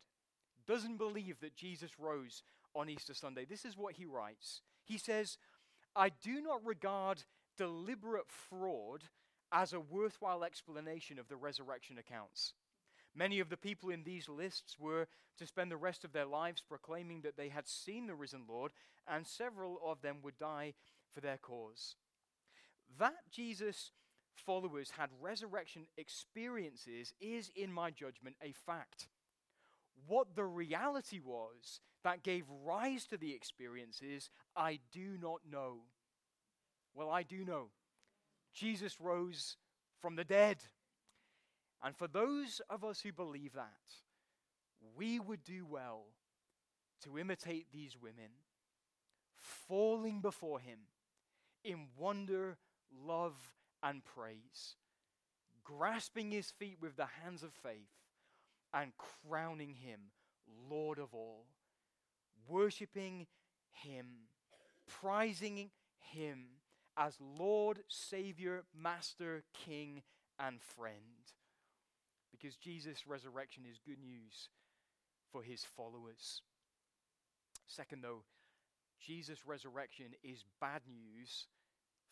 doesn't 0.67 0.97
believe 0.97 1.39
that 1.39 1.55
Jesus 1.55 1.89
rose 1.97 2.43
on 2.75 2.87
Easter 2.87 3.15
Sunday. 3.15 3.45
This 3.45 3.65
is 3.65 3.75
what 3.75 3.95
he 3.95 4.05
writes. 4.05 4.61
He 4.83 4.99
says, 4.99 5.39
I 5.95 6.09
do 6.09 6.39
not 6.39 6.63
regard 6.63 7.23
deliberate 7.57 8.29
fraud 8.29 9.05
as 9.51 9.73
a 9.73 9.79
worthwhile 9.79 10.43
explanation 10.43 11.17
of 11.17 11.29
the 11.29 11.35
resurrection 11.35 11.97
accounts. 11.97 12.53
Many 13.15 13.39
of 13.39 13.49
the 13.49 13.57
people 13.57 13.89
in 13.89 14.03
these 14.03 14.29
lists 14.29 14.75
were 14.79 15.07
to 15.39 15.47
spend 15.47 15.71
the 15.71 15.77
rest 15.77 16.03
of 16.03 16.13
their 16.13 16.25
lives 16.25 16.61
proclaiming 16.61 17.21
that 17.21 17.37
they 17.37 17.49
had 17.49 17.67
seen 17.67 18.05
the 18.05 18.13
risen 18.13 18.43
Lord, 18.47 18.71
and 19.07 19.25
several 19.25 19.79
of 19.83 20.03
them 20.03 20.17
would 20.21 20.37
die 20.37 20.75
for 21.13 21.21
their 21.21 21.37
cause. 21.37 21.95
That 22.99 23.15
Jesus' 23.31 23.91
followers 24.35 24.91
had 24.97 25.09
resurrection 25.19 25.87
experiences 25.97 27.13
is, 27.19 27.51
in 27.55 27.71
my 27.71 27.91
judgment, 27.91 28.35
a 28.41 28.53
fact. 28.65 29.07
What 30.07 30.35
the 30.35 30.45
reality 30.45 31.19
was 31.23 31.81
that 32.03 32.23
gave 32.23 32.45
rise 32.63 33.05
to 33.07 33.17
the 33.17 33.33
experiences, 33.33 34.29
I 34.55 34.79
do 34.91 35.17
not 35.21 35.41
know. 35.49 35.79
Well, 36.93 37.09
I 37.09 37.23
do 37.23 37.43
know. 37.43 37.69
Jesus 38.53 39.01
rose 39.01 39.57
from 40.01 40.15
the 40.15 40.23
dead. 40.23 40.57
And 41.83 41.95
for 41.95 42.07
those 42.07 42.61
of 42.69 42.83
us 42.83 43.01
who 43.01 43.11
believe 43.11 43.53
that, 43.53 43.67
we 44.95 45.19
would 45.19 45.43
do 45.43 45.65
well 45.65 46.05
to 47.03 47.19
imitate 47.19 47.67
these 47.71 47.97
women, 48.01 48.31
falling 49.67 50.21
before 50.21 50.59
him 50.59 50.79
in 51.63 51.87
wonder, 51.97 52.57
love, 53.05 53.35
and 53.83 54.03
praise, 54.03 54.75
grasping 55.63 56.31
his 56.31 56.51
feet 56.51 56.77
with 56.81 56.95
the 56.95 57.07
hands 57.23 57.43
of 57.43 57.51
faith, 57.53 57.89
and 58.73 58.91
crowning 58.97 59.73
him 59.73 59.99
Lord 60.69 60.99
of 60.99 61.13
all, 61.13 61.45
worshiping 62.47 63.27
him, 63.71 64.05
prizing 64.87 65.69
him 65.99 66.45
as 66.97 67.17
Lord, 67.19 67.79
Savior, 67.87 68.63
Master, 68.75 69.43
King, 69.53 70.01
and 70.39 70.61
friend. 70.61 70.95
Because 72.31 72.55
Jesus' 72.55 73.07
resurrection 73.07 73.63
is 73.69 73.79
good 73.85 73.99
news 73.99 74.49
for 75.31 75.43
his 75.43 75.63
followers. 75.63 76.41
Second, 77.67 78.03
though, 78.03 78.23
Jesus' 78.99 79.45
resurrection 79.45 80.07
is 80.23 80.43
bad 80.59 80.81
news 80.87 81.47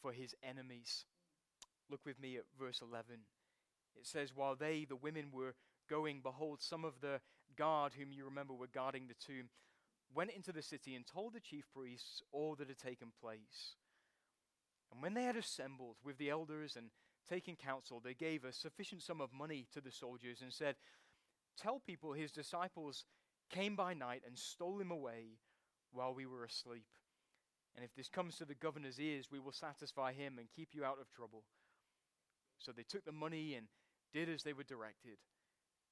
for 0.01 0.11
his 0.11 0.35
enemies. 0.43 1.05
Look 1.89 2.05
with 2.05 2.19
me 2.19 2.37
at 2.37 2.43
verse 2.59 2.81
11. 2.81 3.19
It 3.95 4.07
says, 4.07 4.35
While 4.35 4.55
they, 4.55 4.85
the 4.87 4.95
women, 4.95 5.25
were 5.31 5.55
going, 5.89 6.21
behold, 6.21 6.61
some 6.61 6.83
of 6.83 7.01
the 7.01 7.21
guard, 7.57 7.93
whom 7.97 8.11
you 8.11 8.25
remember 8.25 8.53
were 8.53 8.67
guarding 8.67 9.07
the 9.07 9.13
tomb, 9.13 9.49
went 10.13 10.31
into 10.31 10.51
the 10.51 10.61
city 10.61 10.95
and 10.95 11.05
told 11.05 11.33
the 11.33 11.39
chief 11.39 11.65
priests 11.75 12.21
all 12.31 12.55
that 12.55 12.67
had 12.67 12.77
taken 12.77 13.09
place. 13.21 13.75
And 14.91 15.01
when 15.01 15.13
they 15.13 15.23
had 15.23 15.35
assembled 15.35 15.97
with 16.03 16.17
the 16.17 16.29
elders 16.29 16.75
and 16.75 16.87
taken 17.29 17.55
counsel, 17.55 17.99
they 17.99 18.13
gave 18.13 18.45
a 18.45 18.53
sufficient 18.53 19.01
sum 19.01 19.19
of 19.19 19.33
money 19.33 19.67
to 19.73 19.81
the 19.81 19.91
soldiers 19.91 20.41
and 20.41 20.53
said, 20.53 20.75
Tell 21.57 21.79
people 21.79 22.13
his 22.13 22.31
disciples 22.31 23.05
came 23.49 23.75
by 23.75 23.93
night 23.93 24.23
and 24.25 24.37
stole 24.37 24.79
him 24.79 24.91
away 24.91 25.39
while 25.95 26.13
we 26.13 26.25
were 26.25 26.43
asleep. 26.43 26.85
And 27.75 27.83
if 27.83 27.93
this 27.95 28.07
comes 28.07 28.37
to 28.37 28.45
the 28.45 28.53
governor's 28.53 28.99
ears, 28.99 29.27
we 29.31 29.39
will 29.39 29.51
satisfy 29.51 30.13
him 30.13 30.37
and 30.37 30.47
keep 30.55 30.69
you 30.73 30.85
out 30.85 30.99
of 30.99 31.11
trouble. 31.11 31.43
So 32.57 32.71
they 32.71 32.83
took 32.83 33.05
the 33.05 33.11
money 33.11 33.55
and 33.55 33.67
did 34.13 34.29
as 34.29 34.43
they 34.43 34.53
were 34.53 34.63
directed. 34.63 35.17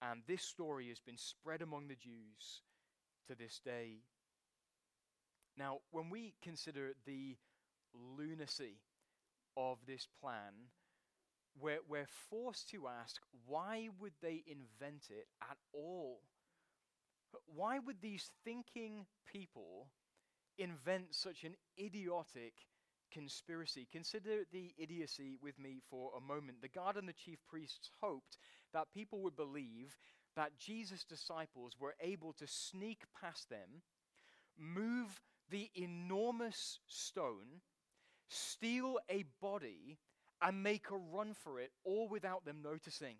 And 0.01 0.21
this 0.27 0.43
story 0.43 0.89
has 0.89 0.99
been 0.99 1.17
spread 1.17 1.61
among 1.61 1.87
the 1.87 1.95
Jews 1.95 2.61
to 3.27 3.35
this 3.35 3.59
day. 3.63 3.99
Now, 5.57 5.79
when 5.91 6.09
we 6.09 6.33
consider 6.41 6.93
the 7.05 7.35
lunacy 7.93 8.79
of 9.55 9.77
this 9.85 10.07
plan, 10.21 10.69
we're, 11.59 11.79
we're 11.87 12.07
forced 12.29 12.69
to 12.69 12.87
ask 12.87 13.21
why 13.45 13.89
would 13.99 14.13
they 14.21 14.43
invent 14.47 15.07
it 15.09 15.27
at 15.41 15.57
all? 15.73 16.21
Why 17.45 17.79
would 17.79 18.01
these 18.01 18.29
thinking 18.43 19.05
people 19.31 19.87
invent 20.57 21.15
such 21.15 21.43
an 21.43 21.55
idiotic 21.79 22.53
conspiracy? 23.11 23.87
Consider 23.91 24.43
the 24.51 24.73
idiocy 24.77 25.37
with 25.41 25.59
me 25.59 25.81
for 25.89 26.11
a 26.17 26.21
moment. 26.21 26.61
The 26.61 26.67
guard 26.67 26.97
and 26.97 27.07
the 27.07 27.13
chief 27.13 27.39
priests 27.47 27.89
hoped 28.01 28.37
that 28.73 28.93
people 28.93 29.21
would 29.21 29.35
believe 29.35 29.97
that 30.35 30.57
Jesus' 30.57 31.03
disciples 31.03 31.73
were 31.79 31.95
able 32.01 32.33
to 32.33 32.47
sneak 32.47 33.03
past 33.19 33.49
them, 33.49 33.83
move 34.57 35.21
the 35.49 35.69
enormous 35.75 36.79
stone 36.87 37.61
steal 38.33 38.99
a 39.09 39.23
body 39.41 39.97
and 40.41 40.63
make 40.63 40.89
a 40.89 40.97
run 40.97 41.33
for 41.33 41.59
it, 41.59 41.71
all 41.83 42.07
without 42.09 42.45
them 42.45 42.61
noticing. 42.61 43.15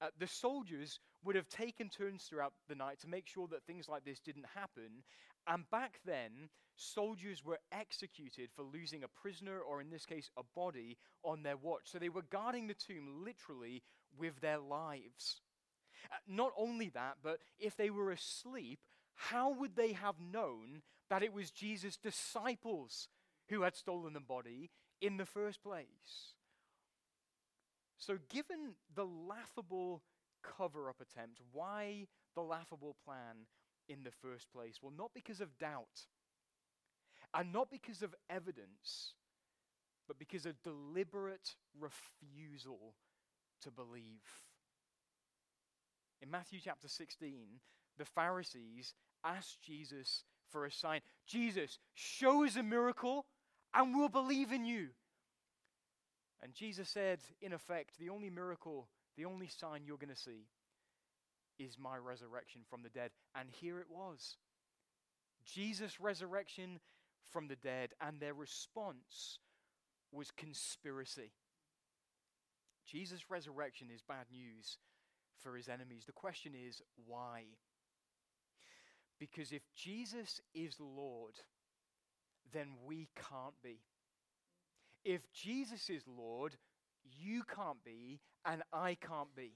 Uh, 0.00 0.08
the 0.18 0.26
soldiers 0.26 0.98
would 1.24 1.36
have 1.36 1.48
taken 1.48 1.88
turns 1.88 2.24
throughout 2.24 2.52
the 2.68 2.74
night 2.74 2.98
to 3.00 3.08
make 3.08 3.26
sure 3.26 3.46
that 3.48 3.64
things 3.64 3.88
like 3.88 4.04
this 4.04 4.20
didn't 4.20 4.46
happen. 4.54 5.04
And 5.46 5.68
back 5.70 6.00
then, 6.06 6.48
soldiers 6.76 7.44
were 7.44 7.58
executed 7.72 8.50
for 8.54 8.62
losing 8.62 9.02
a 9.02 9.08
prisoner, 9.08 9.60
or 9.60 9.80
in 9.80 9.90
this 9.90 10.06
case, 10.06 10.30
a 10.38 10.42
body, 10.54 10.96
on 11.22 11.42
their 11.42 11.56
watch. 11.56 11.82
So 11.84 11.98
they 11.98 12.08
were 12.08 12.22
guarding 12.22 12.66
the 12.66 12.74
tomb 12.74 13.24
literally 13.24 13.82
with 14.18 14.40
their 14.40 14.58
lives. 14.58 15.42
Uh, 16.10 16.16
not 16.26 16.52
only 16.56 16.88
that, 16.90 17.16
but 17.22 17.40
if 17.58 17.76
they 17.76 17.90
were 17.90 18.10
asleep, 18.10 18.78
how 19.14 19.50
would 19.50 19.76
they 19.76 19.92
have 19.92 20.14
known 20.18 20.82
that 21.10 21.22
it 21.22 21.32
was 21.32 21.50
Jesus' 21.50 21.98
disciples 21.98 23.08
who 23.50 23.62
had 23.62 23.76
stolen 23.76 24.14
the 24.14 24.20
body 24.20 24.70
in 25.00 25.18
the 25.18 25.26
first 25.26 25.62
place? 25.62 26.34
So, 28.00 28.18
given 28.30 28.74
the 28.94 29.04
laughable 29.04 30.02
cover 30.42 30.88
up 30.88 31.00
attempt, 31.00 31.38
why 31.52 32.06
the 32.34 32.40
laughable 32.40 32.96
plan 33.04 33.46
in 33.88 34.02
the 34.02 34.10
first 34.10 34.50
place? 34.50 34.78
Well, 34.82 34.92
not 34.96 35.10
because 35.14 35.40
of 35.40 35.56
doubt, 35.58 36.06
and 37.34 37.52
not 37.52 37.70
because 37.70 38.02
of 38.02 38.14
evidence, 38.30 39.14
but 40.08 40.18
because 40.18 40.46
of 40.46 40.62
deliberate 40.62 41.54
refusal 41.78 42.94
to 43.62 43.70
believe. 43.70 44.24
In 46.22 46.30
Matthew 46.30 46.58
chapter 46.62 46.88
16, 46.88 47.60
the 47.98 48.04
Pharisees 48.06 48.94
asked 49.24 49.62
Jesus 49.62 50.24
for 50.50 50.64
a 50.64 50.72
sign. 50.72 51.00
Jesus, 51.26 51.78
show 51.94 52.44
us 52.44 52.56
a 52.56 52.62
miracle 52.62 53.26
and 53.74 53.94
we'll 53.94 54.08
believe 54.08 54.52
in 54.52 54.64
you. 54.64 54.88
And 56.42 56.54
Jesus 56.54 56.88
said, 56.88 57.20
in 57.42 57.52
effect, 57.52 57.98
the 57.98 58.08
only 58.08 58.30
miracle, 58.30 58.88
the 59.16 59.26
only 59.26 59.48
sign 59.48 59.82
you're 59.84 59.98
going 59.98 60.14
to 60.14 60.16
see 60.16 60.46
is 61.58 61.76
my 61.78 61.96
resurrection 61.96 62.62
from 62.68 62.82
the 62.82 62.88
dead. 62.88 63.10
And 63.34 63.48
here 63.50 63.78
it 63.78 63.90
was 63.90 64.36
Jesus' 65.44 66.00
resurrection 66.00 66.80
from 67.30 67.48
the 67.48 67.56
dead, 67.56 67.90
and 68.00 68.18
their 68.18 68.34
response 68.34 69.38
was 70.12 70.30
conspiracy. 70.30 71.32
Jesus' 72.86 73.30
resurrection 73.30 73.88
is 73.94 74.02
bad 74.02 74.26
news 74.32 74.78
for 75.42 75.56
his 75.56 75.68
enemies. 75.68 76.04
The 76.06 76.12
question 76.12 76.52
is, 76.54 76.82
why? 77.06 77.44
Because 79.18 79.52
if 79.52 79.62
Jesus 79.74 80.40
is 80.54 80.76
Lord, 80.80 81.34
then 82.52 82.68
we 82.84 83.08
can't 83.14 83.54
be. 83.62 83.78
If 85.04 85.30
Jesus 85.32 85.88
is 85.88 86.02
Lord, 86.06 86.56
you 87.18 87.42
can't 87.44 87.82
be, 87.84 88.20
and 88.44 88.62
I 88.72 88.96
can't 89.00 89.34
be. 89.34 89.52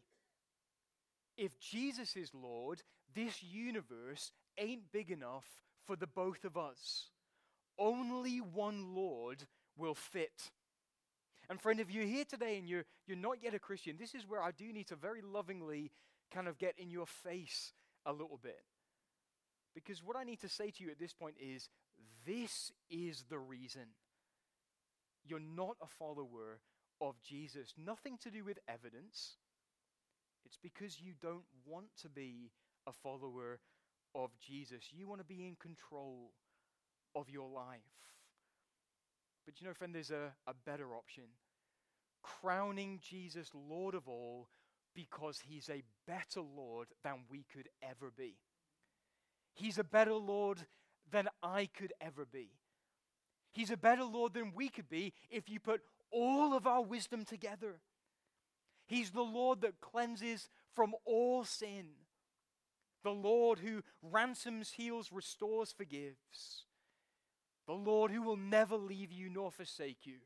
If 1.37 1.59
Jesus 1.59 2.17
is 2.17 2.31
Lord, 2.33 2.83
this 3.15 3.43
universe 3.43 4.33
ain't 4.59 4.93
big 4.93 5.11
enough 5.11 5.45
for 5.87 5.97
the 5.97 6.07
both 6.07 6.45
of 6.45 6.57
us. 6.57 7.09
Only 7.79 8.39
one 8.39 8.95
Lord 8.95 9.47
will 9.77 9.95
fit. 9.95 10.51
And 11.51 11.61
friend, 11.61 11.81
if 11.81 11.91
you're 11.91 12.05
here 12.05 12.25
today 12.25 12.57
and 12.57 12.69
you're, 12.69 12.85
you're 13.07 13.17
not 13.17 13.43
yet 13.43 13.55
a 13.55 13.59
Christian, 13.59 13.97
this 13.99 14.15
is 14.15 14.27
where 14.27 14.43
I 14.43 14.51
do 14.53 14.73
need 14.73 14.87
to 14.89 14.97
very 14.97 15.21
lovingly 15.21 15.91
kind 16.33 16.49
of 16.49 16.59
get 16.59 16.75
in 16.79 16.91
your 16.91 17.07
face 17.07 17.73
a 18.07 18.13
little 18.13 18.39
bit. 18.43 18.63
Because 19.75 20.03
what 20.03 20.17
I 20.17 20.25
need 20.25 20.41
to 20.41 20.49
say 20.49 20.71
to 20.71 20.85
you 20.85 20.91
at 20.91 20.99
this 20.99 21.13
point 21.13 21.35
is 21.41 21.69
this 22.25 22.71
is 22.89 23.25
the 23.29 23.39
reason 23.39 23.83
you're 25.26 25.40
not 25.40 25.76
a 25.83 25.87
follower 25.87 26.61
of 27.00 27.14
Jesus. 27.23 27.73
Nothing 27.76 28.19
to 28.23 28.31
do 28.31 28.45
with 28.45 28.59
evidence. 28.69 29.37
It's 30.45 30.59
because 30.62 31.00
you 31.00 31.14
don't 31.21 31.45
want 31.66 31.87
to 32.02 32.09
be 32.09 32.50
a 32.87 32.93
follower 32.93 33.61
of 34.14 34.31
Jesus. 34.38 34.85
You 34.93 35.09
want 35.09 35.21
to 35.21 35.26
be 35.26 35.47
in 35.47 35.57
control 35.57 36.33
of 37.14 37.31
your 37.31 37.49
life. 37.49 37.81
But 39.44 39.61
you 39.61 39.66
know, 39.66 39.75
friend, 39.75 39.94
there's 39.94 40.11
a, 40.11 40.33
a 40.46 40.55
better 40.66 40.94
option. 40.94 41.25
Crowning 42.22 43.01
Jesus 43.03 43.51
Lord 43.55 43.94
of 43.94 44.09
all 44.09 44.49
because 44.94 45.40
he's 45.46 45.68
a 45.68 45.83
better 46.07 46.40
Lord 46.40 46.88
than 47.03 47.25
we 47.31 47.44
could 47.53 47.68
ever 47.83 48.12
be. 48.16 48.37
He's 49.55 49.79
a 49.79 49.85
better 49.85 50.14
Lord 50.14 50.66
than 51.11 51.29
I 51.42 51.66
could 51.66 51.92
ever 52.01 52.25
be. 52.25 52.51
He's 53.55 53.71
a 53.71 53.77
better 53.77 54.05
Lord 54.05 54.35
than 54.35 54.53
we 54.55 54.69
could 54.69 54.88
be 54.88 55.12
if 55.31 55.49
you 55.49 55.61
put 55.61 55.81
all 56.11 56.55
of 56.55 56.67
our 56.67 56.83
wisdom 56.83 57.25
together. 57.25 57.81
He's 58.87 59.11
the 59.11 59.23
Lord 59.23 59.62
that 59.62 59.81
cleanses 59.81 60.51
from 60.75 60.95
all 61.05 61.45
sin. 61.45 61.87
The 63.05 63.11
Lord 63.11 63.61
who 63.61 63.83
ransoms, 64.03 64.73
heals, 64.73 65.11
restores, 65.12 65.73
forgives. 65.73 66.64
The 67.67 67.75
Lord 67.75 68.11
who 68.11 68.23
will 68.23 68.37
never 68.37 68.77
leave 68.77 69.12
you 69.12 69.31
nor 69.31 69.51
forsake 69.51 70.05
you. 70.05 70.19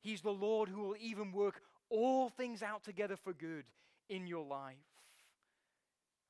He's 0.00 0.20
the 0.20 0.30
Lord 0.30 0.68
who 0.68 0.82
will 0.82 0.96
even 1.00 1.32
work 1.32 1.62
all 1.88 2.28
things 2.28 2.62
out 2.62 2.84
together 2.84 3.16
for 3.16 3.32
good 3.32 3.64
in 4.08 4.26
your 4.26 4.44
life. 4.44 4.76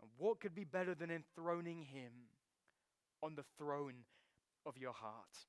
And 0.01 0.11
what 0.19 0.41
could 0.41 0.55
be 0.55 0.65
better 0.65 0.95
than 0.95 1.11
enthroning 1.11 1.83
Him 1.83 2.13
on 3.23 3.35
the 3.35 3.45
throne 3.59 4.05
of 4.65 4.77
your 4.79 4.93
heart? 4.93 5.47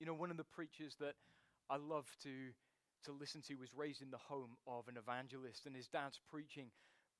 You 0.00 0.06
know, 0.06 0.14
one 0.14 0.30
of 0.30 0.38
the 0.38 0.44
preachers 0.44 0.96
that 0.98 1.14
I 1.68 1.76
love 1.76 2.06
to, 2.22 2.30
to 3.04 3.12
listen 3.12 3.42
to 3.42 3.54
was 3.56 3.74
raised 3.76 4.00
in 4.00 4.10
the 4.10 4.16
home 4.16 4.56
of 4.66 4.88
an 4.88 4.96
evangelist, 4.96 5.66
and 5.66 5.76
his 5.76 5.88
dad's 5.88 6.18
preaching 6.30 6.70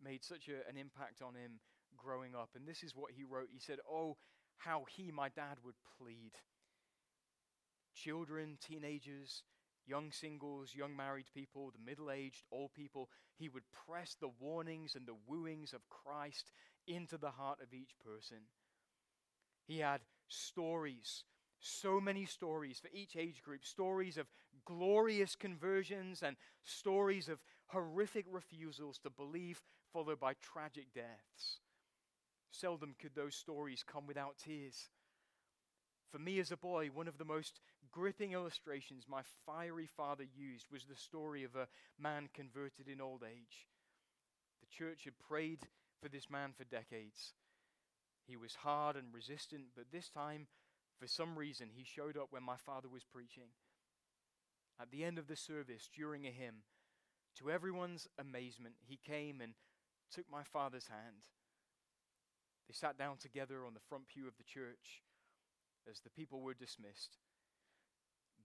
made 0.02 0.24
such 0.24 0.48
a, 0.48 0.66
an 0.68 0.78
impact 0.78 1.20
on 1.22 1.34
him 1.34 1.60
growing 1.96 2.34
up. 2.34 2.50
And 2.56 2.66
this 2.66 2.82
is 2.82 2.96
what 2.96 3.12
he 3.12 3.22
wrote 3.22 3.48
He 3.52 3.60
said, 3.60 3.78
Oh, 3.88 4.16
how 4.56 4.84
he, 4.88 5.10
my 5.12 5.28
dad, 5.28 5.58
would 5.62 5.74
plead. 5.98 6.32
Children, 7.94 8.56
teenagers, 8.66 9.42
young 9.86 10.10
singles, 10.10 10.74
young 10.74 10.96
married 10.96 11.26
people, 11.34 11.70
the 11.70 11.84
middle 11.84 12.10
aged, 12.10 12.44
old 12.50 12.72
people, 12.72 13.10
he 13.36 13.48
would 13.48 13.64
press 13.86 14.16
the 14.18 14.30
warnings 14.40 14.94
and 14.94 15.06
the 15.06 15.16
wooings 15.26 15.74
of 15.74 15.88
Christ 15.90 16.50
into 16.86 17.18
the 17.18 17.30
heart 17.30 17.58
of 17.62 17.74
each 17.74 17.92
person. 18.02 18.38
He 19.66 19.78
had 19.78 20.00
stories, 20.28 21.24
so 21.60 22.00
many 22.00 22.24
stories 22.24 22.78
for 22.78 22.88
each 22.92 23.16
age 23.16 23.42
group 23.42 23.64
stories 23.64 24.16
of 24.16 24.26
glorious 24.64 25.36
conversions 25.36 26.22
and 26.22 26.36
stories 26.62 27.28
of 27.28 27.38
horrific 27.66 28.26
refusals 28.30 28.98
to 28.98 29.10
believe, 29.10 29.62
followed 29.92 30.18
by 30.18 30.34
tragic 30.34 30.92
deaths. 30.94 31.60
Seldom 32.50 32.94
could 32.98 33.14
those 33.14 33.34
stories 33.34 33.84
come 33.86 34.06
without 34.06 34.38
tears. 34.38 34.88
For 36.10 36.18
me 36.18 36.40
as 36.40 36.50
a 36.50 36.56
boy, 36.56 36.88
one 36.92 37.06
of 37.06 37.18
the 37.18 37.24
most 37.24 37.60
gripping 37.92 38.32
illustrations 38.32 39.04
my 39.08 39.22
fiery 39.46 39.86
father 39.86 40.24
used 40.36 40.66
was 40.70 40.84
the 40.84 40.96
story 40.96 41.44
of 41.44 41.54
a 41.54 41.68
man 41.98 42.28
converted 42.34 42.88
in 42.88 43.00
old 43.00 43.22
age. 43.22 43.68
The 44.60 44.84
church 44.84 45.04
had 45.04 45.18
prayed 45.18 45.60
for 46.02 46.08
this 46.08 46.28
man 46.28 46.52
for 46.56 46.64
decades. 46.64 47.34
He 48.26 48.36
was 48.36 48.54
hard 48.56 48.96
and 48.96 49.12
resistant, 49.12 49.66
but 49.76 49.90
this 49.92 50.08
time, 50.08 50.46
for 51.00 51.08
some 51.08 51.38
reason, 51.38 51.68
he 51.74 51.84
showed 51.84 52.18
up 52.18 52.28
when 52.30 52.42
my 52.42 52.56
father 52.56 52.88
was 52.88 53.04
preaching. 53.04 53.48
At 54.78 54.90
the 54.90 55.02
end 55.02 55.18
of 55.18 55.28
the 55.28 55.36
service, 55.36 55.88
during 55.94 56.26
a 56.26 56.30
hymn, 56.30 56.62
to 57.38 57.50
everyone's 57.50 58.06
amazement, 58.18 58.74
he 58.86 58.98
came 59.02 59.40
and 59.40 59.54
took 60.14 60.26
my 60.30 60.42
father's 60.42 60.88
hand. 60.88 61.24
They 62.68 62.74
sat 62.74 62.98
down 62.98 63.16
together 63.16 63.64
on 63.66 63.72
the 63.72 63.80
front 63.88 64.08
pew 64.08 64.28
of 64.28 64.36
the 64.36 64.44
church 64.44 65.02
as 65.90 66.00
the 66.00 66.10
people 66.10 66.40
were 66.40 66.54
dismissed. 66.54 67.16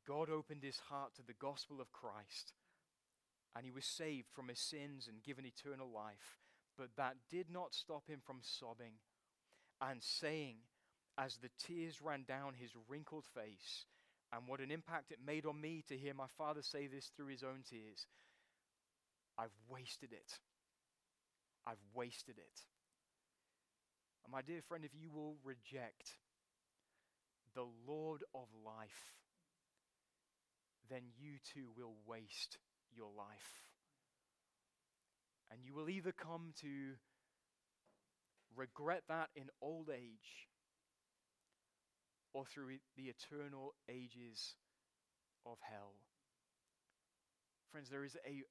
God 0.07 0.29
opened 0.29 0.63
his 0.63 0.79
heart 0.89 1.13
to 1.15 1.23
the 1.23 1.33
gospel 1.33 1.81
of 1.81 1.91
Christ, 1.91 2.53
and 3.55 3.65
he 3.65 3.71
was 3.71 3.85
saved 3.85 4.27
from 4.33 4.47
his 4.47 4.59
sins 4.59 5.07
and 5.07 5.23
given 5.23 5.45
eternal 5.45 5.89
life. 5.93 6.37
But 6.77 6.95
that 6.95 7.15
did 7.29 7.49
not 7.49 7.73
stop 7.73 8.07
him 8.07 8.19
from 8.25 8.39
sobbing 8.41 8.93
and 9.81 10.01
saying, 10.01 10.57
as 11.17 11.37
the 11.37 11.49
tears 11.65 12.01
ran 12.01 12.23
down 12.27 12.53
his 12.53 12.71
wrinkled 12.89 13.25
face, 13.33 13.85
and 14.33 14.47
what 14.47 14.59
an 14.59 14.71
impact 14.71 15.11
it 15.11 15.19
made 15.25 15.45
on 15.45 15.59
me 15.59 15.83
to 15.87 15.97
hear 15.97 16.13
my 16.13 16.27
father 16.37 16.61
say 16.61 16.87
this 16.87 17.11
through 17.15 17.27
his 17.27 17.43
own 17.43 17.63
tears 17.69 18.05
I've 19.37 19.55
wasted 19.69 20.13
it. 20.13 20.39
I've 21.67 21.83
wasted 21.93 22.37
it. 22.37 22.61
And 24.23 24.31
my 24.31 24.41
dear 24.41 24.61
friend, 24.61 24.85
if 24.85 24.91
you 24.99 25.09
will 25.11 25.35
reject 25.43 26.11
the 27.53 27.65
Lord 27.87 28.23
of 28.33 28.47
life, 28.65 29.13
then 30.89 31.01
you 31.19 31.33
too 31.53 31.67
will 31.77 31.95
waste 32.07 32.57
your 32.95 33.09
life. 33.17 33.51
And 35.51 35.59
you 35.63 35.73
will 35.73 35.89
either 35.89 36.11
come 36.11 36.53
to 36.61 36.95
regret 38.55 39.03
that 39.09 39.29
in 39.35 39.49
old 39.61 39.89
age 39.89 40.47
or 42.35 42.43
through 42.43 42.67
the 42.97 43.03
eternal 43.03 43.73
ages 43.89 44.55
of 45.45 45.57
hell. 45.61 45.93
Friends, 47.71 47.89
there 47.89 48.03
is 48.03 48.17
a 48.27 48.43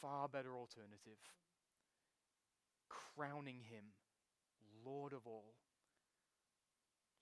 far 0.00 0.28
better 0.28 0.56
alternative 0.56 1.20
crowning 2.88 3.60
him 3.70 3.84
Lord 4.84 5.12
of 5.12 5.26
all. 5.26 5.54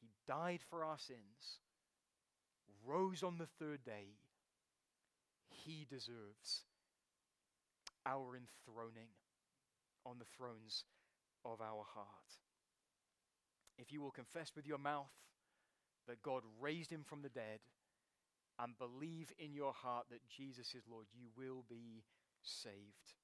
He 0.01 0.09
died 0.27 0.61
for 0.71 0.83
our 0.83 0.97
sins, 0.99 1.61
rose 2.87 3.23
on 3.23 3.37
the 3.37 3.49
third 3.59 3.85
day. 3.85 4.17
He 5.51 5.87
deserves 5.91 6.65
our 8.07 8.35
enthroning 8.35 9.11
on 10.07 10.19
the 10.19 10.25
thrones 10.25 10.85
of 11.45 11.61
our 11.61 11.85
heart. 11.95 12.39
If 13.77 13.93
you 13.93 14.01
will 14.01 14.11
confess 14.11 14.53
with 14.57 14.67
your 14.67 14.79
mouth 14.79 15.11
that 16.09 16.23
God 16.23 16.43
raised 16.61 16.91
him 16.91 17.05
from 17.05 17.23
the 17.23 17.29
dead 17.29 17.61
and 18.59 18.79
believe 18.79 19.31
in 19.39 19.55
your 19.55 19.73
heart 19.73 20.07
that 20.11 20.27
Jesus 20.29 20.75
is 20.75 20.83
Lord, 20.91 21.07
you 21.13 21.29
will 21.37 21.65
be 21.69 22.03
saved. 22.43 23.15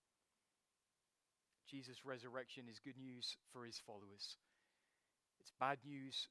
Jesus' 1.68 2.04
resurrection 2.04 2.64
is 2.70 2.78
good 2.78 2.98
news 2.98 3.36
for 3.52 3.64
his 3.64 3.80
followers, 3.84 4.36
it's 5.40 5.52
bad 5.58 5.78
news 5.84 6.28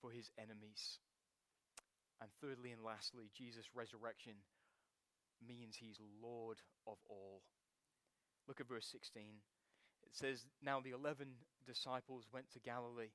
for 0.00 0.10
his 0.10 0.30
enemies. 0.38 0.98
And 2.20 2.30
thirdly 2.40 2.72
and 2.72 2.82
lastly, 2.82 3.30
Jesus' 3.36 3.70
resurrection 3.74 4.34
means 5.46 5.76
he's 5.76 6.00
Lord 6.20 6.58
of 6.86 6.98
all. 7.08 7.42
Look 8.48 8.60
at 8.60 8.68
verse 8.68 8.88
16. 8.90 9.22
It 10.02 10.16
says, 10.16 10.44
Now 10.62 10.80
the 10.80 10.90
eleven 10.90 11.28
disciples 11.66 12.24
went 12.32 12.50
to 12.52 12.60
Galilee, 12.60 13.14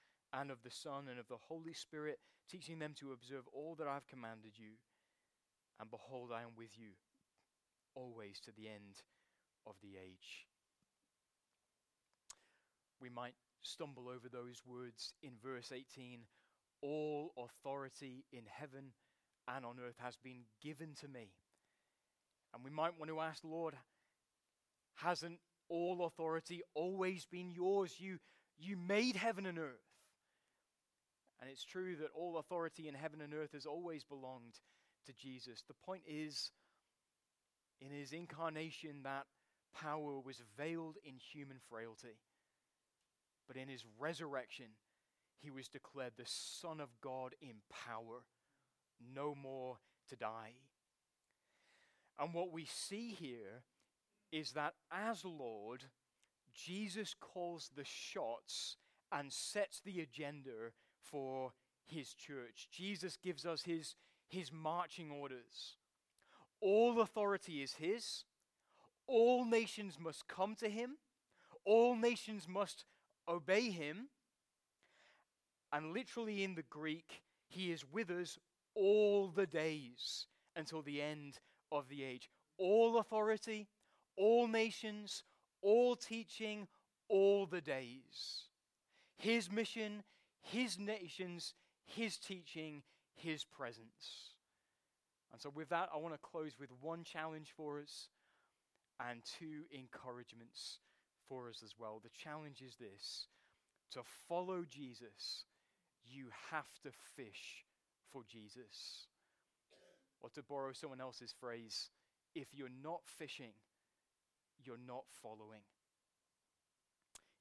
and 0.33 0.51
of 0.51 0.63
the 0.63 0.71
Son 0.71 1.07
and 1.09 1.19
of 1.19 1.27
the 1.27 1.37
Holy 1.47 1.73
Spirit, 1.73 2.19
teaching 2.49 2.79
them 2.79 2.93
to 2.99 3.11
observe 3.11 3.43
all 3.53 3.75
that 3.75 3.87
I've 3.87 4.07
commanded 4.07 4.53
you. 4.55 4.73
And 5.79 5.89
behold, 5.89 6.31
I 6.33 6.41
am 6.41 6.55
with 6.57 6.77
you 6.77 6.91
always 7.95 8.39
to 8.41 8.51
the 8.51 8.67
end 8.67 9.01
of 9.65 9.75
the 9.81 9.97
age. 9.97 10.47
We 12.99 13.09
might 13.09 13.33
stumble 13.61 14.07
over 14.07 14.29
those 14.29 14.61
words 14.65 15.13
in 15.21 15.31
verse 15.43 15.71
18 15.71 16.21
All 16.81 17.33
authority 17.37 18.25
in 18.31 18.43
heaven 18.49 18.93
and 19.47 19.65
on 19.65 19.77
earth 19.85 19.97
has 19.99 20.17
been 20.17 20.43
given 20.61 20.93
to 21.01 21.07
me. 21.07 21.29
And 22.53 22.63
we 22.63 22.69
might 22.69 22.97
want 22.99 23.09
to 23.09 23.19
ask, 23.19 23.43
Lord, 23.43 23.75
hasn't 24.95 25.39
all 25.69 26.05
authority 26.05 26.61
always 26.73 27.25
been 27.25 27.49
yours? 27.49 27.95
You, 27.97 28.19
you 28.57 28.77
made 28.77 29.15
heaven 29.15 29.45
and 29.45 29.57
earth. 29.57 29.90
And 31.41 31.49
it's 31.49 31.65
true 31.65 31.95
that 31.97 32.11
all 32.15 32.37
authority 32.37 32.87
in 32.87 32.93
heaven 32.93 33.19
and 33.19 33.33
earth 33.33 33.53
has 33.53 33.65
always 33.65 34.03
belonged 34.03 34.59
to 35.07 35.13
Jesus. 35.13 35.63
The 35.67 35.73
point 35.73 36.03
is, 36.07 36.51
in 37.81 37.89
his 37.89 38.13
incarnation, 38.13 39.01
that 39.03 39.25
power 39.75 40.19
was 40.19 40.43
veiled 40.55 40.97
in 41.03 41.15
human 41.15 41.57
frailty. 41.69 42.19
But 43.47 43.57
in 43.57 43.67
his 43.67 43.83
resurrection, 43.99 44.67
he 45.41 45.49
was 45.49 45.67
declared 45.67 46.13
the 46.15 46.25
Son 46.25 46.79
of 46.79 46.89
God 47.01 47.33
in 47.41 47.55
power, 47.71 48.23
no 49.13 49.33
more 49.33 49.77
to 50.09 50.15
die. 50.15 50.53
And 52.19 52.35
what 52.35 52.51
we 52.51 52.65
see 52.65 53.15
here 53.19 53.63
is 54.31 54.51
that 54.51 54.75
as 54.91 55.25
Lord, 55.25 55.85
Jesus 56.53 57.15
calls 57.19 57.71
the 57.75 57.83
shots 57.83 58.77
and 59.11 59.33
sets 59.33 59.81
the 59.83 59.99
agenda 59.99 60.73
for 61.09 61.51
his 61.85 62.13
church. 62.13 62.67
Jesus 62.71 63.17
gives 63.17 63.45
us 63.45 63.63
his, 63.63 63.95
his 64.27 64.51
marching 64.51 65.11
orders. 65.11 65.77
All 66.61 67.01
authority 67.01 67.61
is 67.61 67.73
his. 67.73 68.23
All 69.07 69.45
nations 69.45 69.97
must 69.99 70.27
come 70.27 70.55
to 70.55 70.69
him. 70.69 70.97
All 71.65 71.95
nations 71.95 72.47
must 72.47 72.85
obey 73.27 73.69
him. 73.69 74.07
And 75.73 75.93
literally 75.93 76.43
in 76.43 76.55
the 76.55 76.63
Greek, 76.63 77.21
he 77.47 77.71
is 77.71 77.83
with 77.91 78.09
us 78.09 78.37
all 78.75 79.27
the 79.27 79.47
days 79.47 80.27
until 80.55 80.81
the 80.81 81.01
end 81.01 81.39
of 81.71 81.87
the 81.89 82.03
age. 82.03 82.29
All 82.57 82.99
authority, 82.99 83.67
all 84.17 84.47
nations, 84.47 85.23
all 85.61 85.95
teaching, 85.95 86.67
all 87.09 87.45
the 87.45 87.61
days. 87.61 88.47
His 89.17 89.51
mission, 89.51 90.03
his 90.41 90.77
nations, 90.77 91.53
his 91.85 92.17
teaching, 92.17 92.83
his 93.13 93.43
presence. 93.43 94.31
And 95.31 95.41
so, 95.41 95.51
with 95.53 95.69
that, 95.69 95.89
I 95.93 95.97
want 95.97 96.13
to 96.13 96.19
close 96.19 96.53
with 96.59 96.69
one 96.81 97.03
challenge 97.03 97.53
for 97.55 97.79
us 97.79 98.09
and 98.99 99.21
two 99.39 99.63
encouragements 99.71 100.79
for 101.27 101.49
us 101.49 101.61
as 101.63 101.73
well. 101.79 102.01
The 102.03 102.09
challenge 102.09 102.61
is 102.61 102.75
this 102.75 103.27
to 103.91 104.01
follow 104.27 104.65
Jesus, 104.69 105.45
you 106.03 106.27
have 106.51 106.67
to 106.83 106.91
fish 107.15 107.65
for 108.11 108.23
Jesus. 108.27 109.07
Or 110.23 110.29
to 110.35 110.43
borrow 110.43 110.71
someone 110.71 111.01
else's 111.01 111.33
phrase, 111.39 111.89
if 112.35 112.53
you're 112.53 112.69
not 112.83 113.01
fishing, 113.05 113.53
you're 114.63 114.77
not 114.87 115.05
following. 115.23 115.61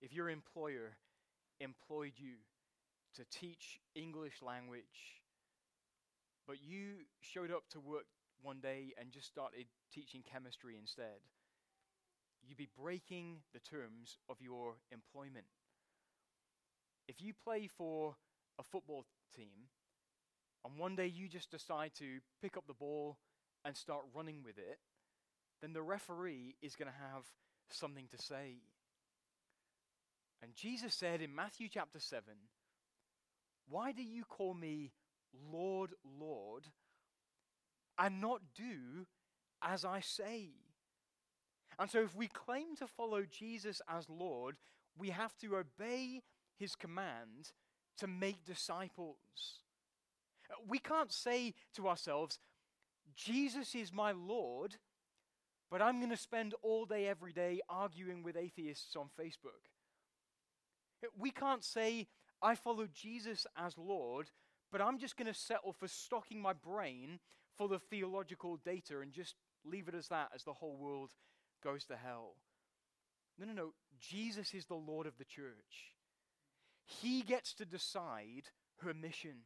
If 0.00 0.14
your 0.14 0.30
employer 0.30 0.96
employed 1.60 2.12
you 2.16 2.36
to 3.16 3.25
teach 3.31 3.81
English 3.94 4.42
language, 4.42 5.20
but 6.46 6.57
you 6.62 7.07
showed 7.20 7.51
up 7.51 7.68
to 7.70 7.81
work 7.81 8.07
one 8.42 8.61
day 8.61 8.92
and 8.99 9.11
just 9.11 9.27
started 9.27 9.66
teaching 9.92 10.23
chemistry 10.23 10.77
instead, 10.79 11.20
you'd 12.42 12.57
be 12.57 12.68
breaking 12.79 13.38
the 13.53 13.61
terms 13.61 14.18
of 14.29 14.37
your 14.40 14.75
employment. 14.90 15.46
If 17.09 17.20
you 17.20 17.33
play 17.44 17.66
for 17.66 18.16
a 18.59 18.62
football 18.62 19.05
team 19.37 19.68
and 20.64 20.79
one 20.79 20.96
day 20.96 21.07
you 21.07 21.29
just 21.29 21.51
decide 21.51 21.92
to 21.99 22.20
pick 22.40 22.57
up 22.57 22.66
the 22.66 22.75
ball 22.75 23.18
and 23.64 23.77
start 23.77 24.03
running 24.14 24.42
with 24.44 24.59
it, 24.59 24.79
then 25.61 25.73
the 25.73 25.83
referee 25.83 26.57
is 26.62 26.77
going 26.77 26.90
to 26.90 27.12
have 27.12 27.25
something 27.70 28.07
to 28.11 28.23
say. 28.23 28.57
And 30.42 30.55
Jesus 30.55 30.94
said 30.94 31.20
in 31.20 31.35
Matthew 31.35 31.68
chapter 31.68 32.01
7, 32.01 32.23
Why 33.70 33.92
do 33.92 34.02
you 34.02 34.24
call 34.24 34.52
me 34.52 34.90
Lord, 35.50 35.90
Lord, 36.20 36.64
and 37.98 38.20
not 38.20 38.40
do 38.54 39.06
as 39.62 39.85
I 39.85 40.00
say? 40.00 40.50
And 41.78 41.88
so, 41.88 42.02
if 42.02 42.14
we 42.14 42.26
claim 42.26 42.76
to 42.76 42.87
follow 42.87 43.22
Jesus 43.22 43.80
as 43.88 44.11
Lord, 44.11 44.56
we 44.98 45.11
have 45.11 45.37
to 45.38 45.56
obey 45.56 46.20
his 46.59 46.74
command 46.74 47.52
to 47.98 48.06
make 48.06 48.44
disciples. 48.44 49.16
We 50.68 50.78
can't 50.78 51.12
say 51.12 51.54
to 51.76 51.88
ourselves, 51.88 52.38
Jesus 53.14 53.74
is 53.74 53.92
my 53.92 54.12
Lord, 54.12 54.76
but 55.70 55.80
I'm 55.80 55.98
going 56.00 56.11
to 56.11 56.16
spend 56.16 56.54
all 56.62 56.87
day, 56.87 57.06
every 57.06 57.33
day 57.33 57.61
arguing 57.68 58.22
with 58.22 58.37
atheists 58.37 58.96
on 58.96 59.09
Facebook. 59.18 59.70
We 61.18 61.30
can't 61.30 61.64
say, 61.64 62.09
I 62.42 62.55
follow 62.55 62.87
Jesus 62.92 63.46
as 63.57 63.76
Lord, 63.76 64.31
but 64.72 64.81
I'm 64.81 64.98
just 64.98 65.16
going 65.16 65.26
to 65.26 65.38
settle 65.38 65.72
for 65.72 65.88
stocking 65.88 66.40
my 66.40 66.53
brain 66.53 67.18
full 67.57 67.72
of 67.72 67.83
theological 67.83 68.57
data 68.57 69.00
and 69.00 69.12
just 69.12 69.35
leave 69.64 69.88
it 69.88 69.94
as 69.94 70.09
that 70.09 70.31
as 70.35 70.44
the 70.44 70.53
whole 70.53 70.76
world 70.76 71.11
goes 71.62 71.85
to 71.87 71.96
hell. 71.96 72.37
No, 73.38 73.46
no, 73.46 73.53
no. 73.53 73.72
Jesus 73.98 74.55
is 74.55 74.66
the 74.66 74.74
Lord 74.74 75.07
of 75.07 75.18
the 75.18 75.24
church. 75.24 75.94
He 76.85 77.22
gets 77.22 77.55
to 77.55 77.64
decide 77.64 78.50
her 78.83 78.94
mission. 78.94 79.44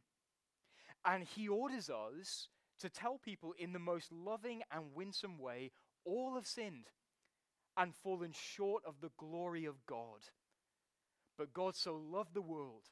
And 1.05 1.23
he 1.23 1.47
orders 1.47 1.89
us 1.89 2.47
to 2.79 2.89
tell 2.89 3.17
people 3.17 3.53
in 3.57 3.73
the 3.73 3.79
most 3.79 4.11
loving 4.11 4.61
and 4.71 4.95
winsome 4.95 5.37
way 5.37 5.71
all 6.03 6.35
have 6.35 6.47
sinned 6.47 6.87
and 7.77 7.93
fallen 7.93 8.31
short 8.33 8.83
of 8.85 9.01
the 9.01 9.11
glory 9.17 9.65
of 9.65 9.85
God. 9.85 10.19
But 11.37 11.53
God 11.53 11.75
so 11.75 11.95
loved 11.95 12.33
the 12.33 12.41
world 12.41 12.83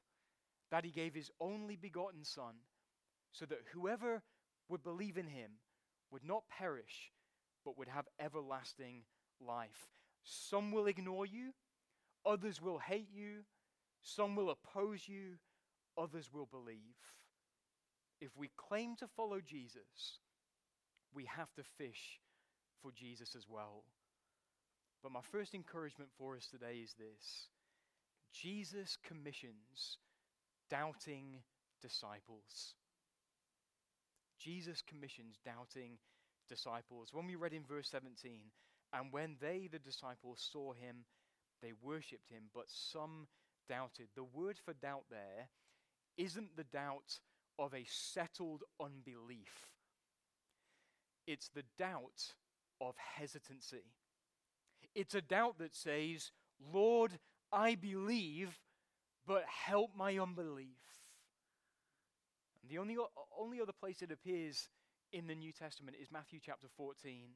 that 0.72 0.84
he 0.84 0.92
gave 0.92 1.14
his 1.14 1.32
only 1.40 1.76
begotten 1.76 2.24
Son, 2.24 2.56
so 3.32 3.46
that 3.46 3.60
whoever 3.74 4.24
would 4.70 4.84
believe 4.84 5.18
in 5.18 5.28
him 5.28 5.52
would 6.12 6.24
not 6.24 6.44
perish, 6.50 7.12
but 7.64 7.78
would 7.78 7.88
have 7.88 8.08
everlasting 8.20 9.04
life. 9.40 9.88
Some 10.24 10.72
will 10.72 10.88
ignore 10.88 11.26
you, 11.26 11.54
others 12.26 12.62
will 12.62 12.80
hate 12.80 13.10
you, 13.14 13.44
some 14.02 14.36
will 14.36 14.50
oppose 14.50 15.08
you, 15.08 15.38
others 15.98 16.30
will 16.34 16.46
believe. 16.46 16.96
If 18.20 18.36
we 18.38 18.52
claim 18.58 18.96
to 18.98 19.08
follow 19.08 19.42
Jesus, 19.42 20.20
we 21.14 21.26
have 21.26 21.54
to 21.56 21.64
fish 21.78 22.20
for 22.82 22.92
Jesus 22.92 23.36
as 23.36 23.48
well. 23.48 23.84
But 25.02 25.12
my 25.12 25.22
first 25.22 25.54
encouragement 25.54 26.10
for 26.18 26.36
us 26.36 26.48
today 26.48 26.78
is 26.84 26.94
this 26.94 27.48
Jesus 28.34 28.98
commissions 29.06 29.98
doubting 30.69 31.41
disciples. 31.82 32.76
Jesus 34.39 34.82
commissions 34.82 35.38
doubting 35.46 35.98
disciples. 36.50 37.10
When 37.13 37.28
we 37.28 37.36
read 37.36 37.54
in 37.54 37.63
verse 37.63 37.89
17, 37.89 38.39
and 38.93 39.12
when 39.12 39.36
they, 39.39 39.69
the 39.72 39.80
disciples, 39.80 40.48
saw 40.52 40.74
him, 40.74 41.06
they 41.62 41.74
worshipped 41.82 42.30
him, 42.30 42.43
but 42.54 42.65
some 42.67 43.28
doubted. 43.69 44.08
The 44.15 44.24
word 44.24 44.58
for 44.63 44.74
doubt 44.74 45.06
there 45.10 45.48
isn't 46.17 46.56
the 46.56 46.65
doubt 46.65 47.19
of 47.58 47.74
a 47.74 47.86
settled 47.88 48.63
unbelief, 48.80 49.69
it's 51.26 51.50
the 51.50 51.63
doubt 51.78 52.34
of 52.82 52.96
hesitancy. 52.98 53.86
It's 54.93 55.15
a 55.15 55.22
doubt 55.22 55.58
that 55.60 55.74
says, 55.74 56.32
Lord, 56.72 57.13
I 57.54 57.76
believe, 57.76 58.60
but 59.28 59.44
help 59.46 59.92
my 59.96 60.18
unbelief. 60.18 60.80
And 62.62 62.72
the 62.72 62.80
only, 62.80 62.98
only 63.39 63.62
other 63.62 63.72
place 63.72 64.02
it 64.02 64.12
appears 64.12 64.68
in 65.12 65.28
the 65.28 65.36
New 65.36 65.52
Testament 65.52 65.98
is 66.02 66.12
Matthew 66.12 66.39
chapter 66.44 66.68
14. 66.76 67.30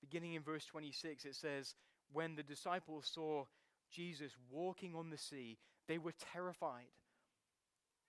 Beginning 0.00 0.34
in 0.34 0.42
verse 0.42 0.64
26, 0.64 1.26
it 1.26 1.34
says, 1.34 1.74
When 2.12 2.34
the 2.34 2.42
disciples 2.42 3.10
saw 3.12 3.44
Jesus 3.92 4.32
walking 4.50 4.94
on 4.94 5.10
the 5.10 5.18
sea, 5.18 5.58
they 5.86 5.98
were 5.98 6.14
terrified 6.32 6.94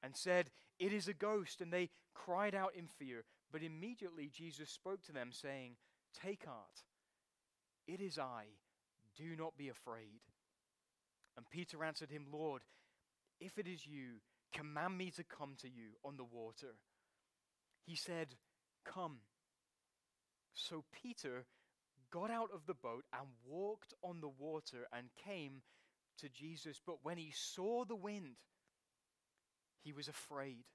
and 0.01 0.15
said, 0.15 0.51
It 0.79 0.93
is 0.93 1.07
a 1.07 1.13
ghost. 1.13 1.59
And 1.59 1.73
they 1.73 1.89
cried 2.13 2.55
out 2.55 2.73
in 2.77 2.87
fear. 2.87 3.25
But 3.51 3.63
immediately 3.63 4.29
Jesus 4.33 4.69
spoke 4.69 5.03
to 5.03 5.11
them, 5.11 5.31
saying, 5.33 5.75
Take 6.13 6.45
heart, 6.45 6.85
it 7.87 7.99
is 7.99 8.17
I, 8.17 8.45
do 9.17 9.35
not 9.35 9.57
be 9.57 9.67
afraid. 9.67 10.21
And 11.37 11.49
Peter 11.49 11.83
answered 11.83 12.09
him, 12.09 12.25
Lord, 12.31 12.61
if 13.39 13.57
it 13.57 13.67
is 13.67 13.85
you, 13.85 14.19
command 14.53 14.97
me 14.97 15.11
to 15.11 15.23
come 15.23 15.55
to 15.61 15.67
you 15.67 15.91
on 16.03 16.17
the 16.17 16.23
water. 16.23 16.75
He 17.85 17.95
said, 17.95 18.35
Come. 18.85 19.17
So 20.53 20.83
Peter 20.91 21.45
got 22.11 22.29
out 22.29 22.49
of 22.53 22.65
the 22.67 22.73
boat 22.73 23.05
and 23.13 23.27
walked 23.47 23.93
on 24.03 24.19
the 24.19 24.29
water 24.29 24.87
and 24.91 25.07
came 25.25 25.61
to 26.19 26.29
Jesus. 26.29 26.79
But 26.85 27.03
when 27.03 27.17
he 27.17 27.31
saw 27.33 27.85
the 27.85 27.95
wind, 27.95 28.35
he 29.83 29.93
was 29.93 30.07
afraid. 30.07 30.65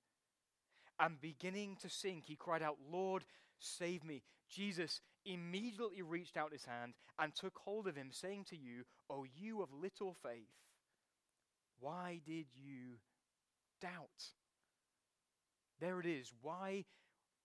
And 0.98 1.20
beginning 1.20 1.76
to 1.82 1.90
sink, 1.90 2.24
he 2.26 2.36
cried 2.36 2.62
out, 2.62 2.78
Lord, 2.90 3.24
save 3.58 4.02
me. 4.02 4.22
Jesus 4.48 5.00
immediately 5.26 6.02
reached 6.02 6.36
out 6.36 6.52
his 6.52 6.64
hand 6.64 6.94
and 7.18 7.34
took 7.34 7.56
hold 7.56 7.86
of 7.86 7.96
him, 7.96 8.08
saying 8.12 8.44
to 8.50 8.56
you, 8.56 8.84
O 9.10 9.24
you 9.36 9.62
of 9.62 9.68
little 9.72 10.14
faith, 10.22 10.48
why 11.80 12.20
did 12.24 12.46
you 12.54 12.98
doubt? 13.80 14.32
There 15.80 16.00
it 16.00 16.06
is. 16.06 16.32
Why 16.40 16.84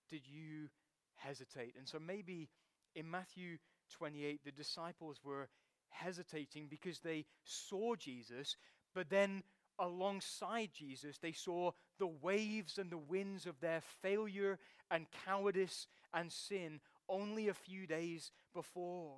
did 0.09 0.21
you 0.25 0.69
hesitate? 1.15 1.75
And 1.77 1.87
so 1.87 1.99
maybe 1.99 2.49
in 2.95 3.09
Matthew 3.09 3.57
28, 3.91 4.41
the 4.45 4.51
disciples 4.51 5.19
were 5.23 5.49
hesitating 5.89 6.67
because 6.69 6.99
they 6.99 7.25
saw 7.43 7.95
Jesus, 7.95 8.55
but 8.95 9.09
then 9.09 9.43
alongside 9.79 10.69
Jesus, 10.73 11.17
they 11.17 11.31
saw 11.31 11.71
the 11.99 12.07
waves 12.07 12.77
and 12.77 12.89
the 12.89 12.97
winds 12.97 13.45
of 13.45 13.59
their 13.59 13.81
failure 14.01 14.59
and 14.89 15.07
cowardice 15.25 15.87
and 16.13 16.31
sin 16.31 16.79
only 17.11 17.49
a 17.49 17.53
few 17.53 17.85
days 17.85 18.31
before. 18.55 19.17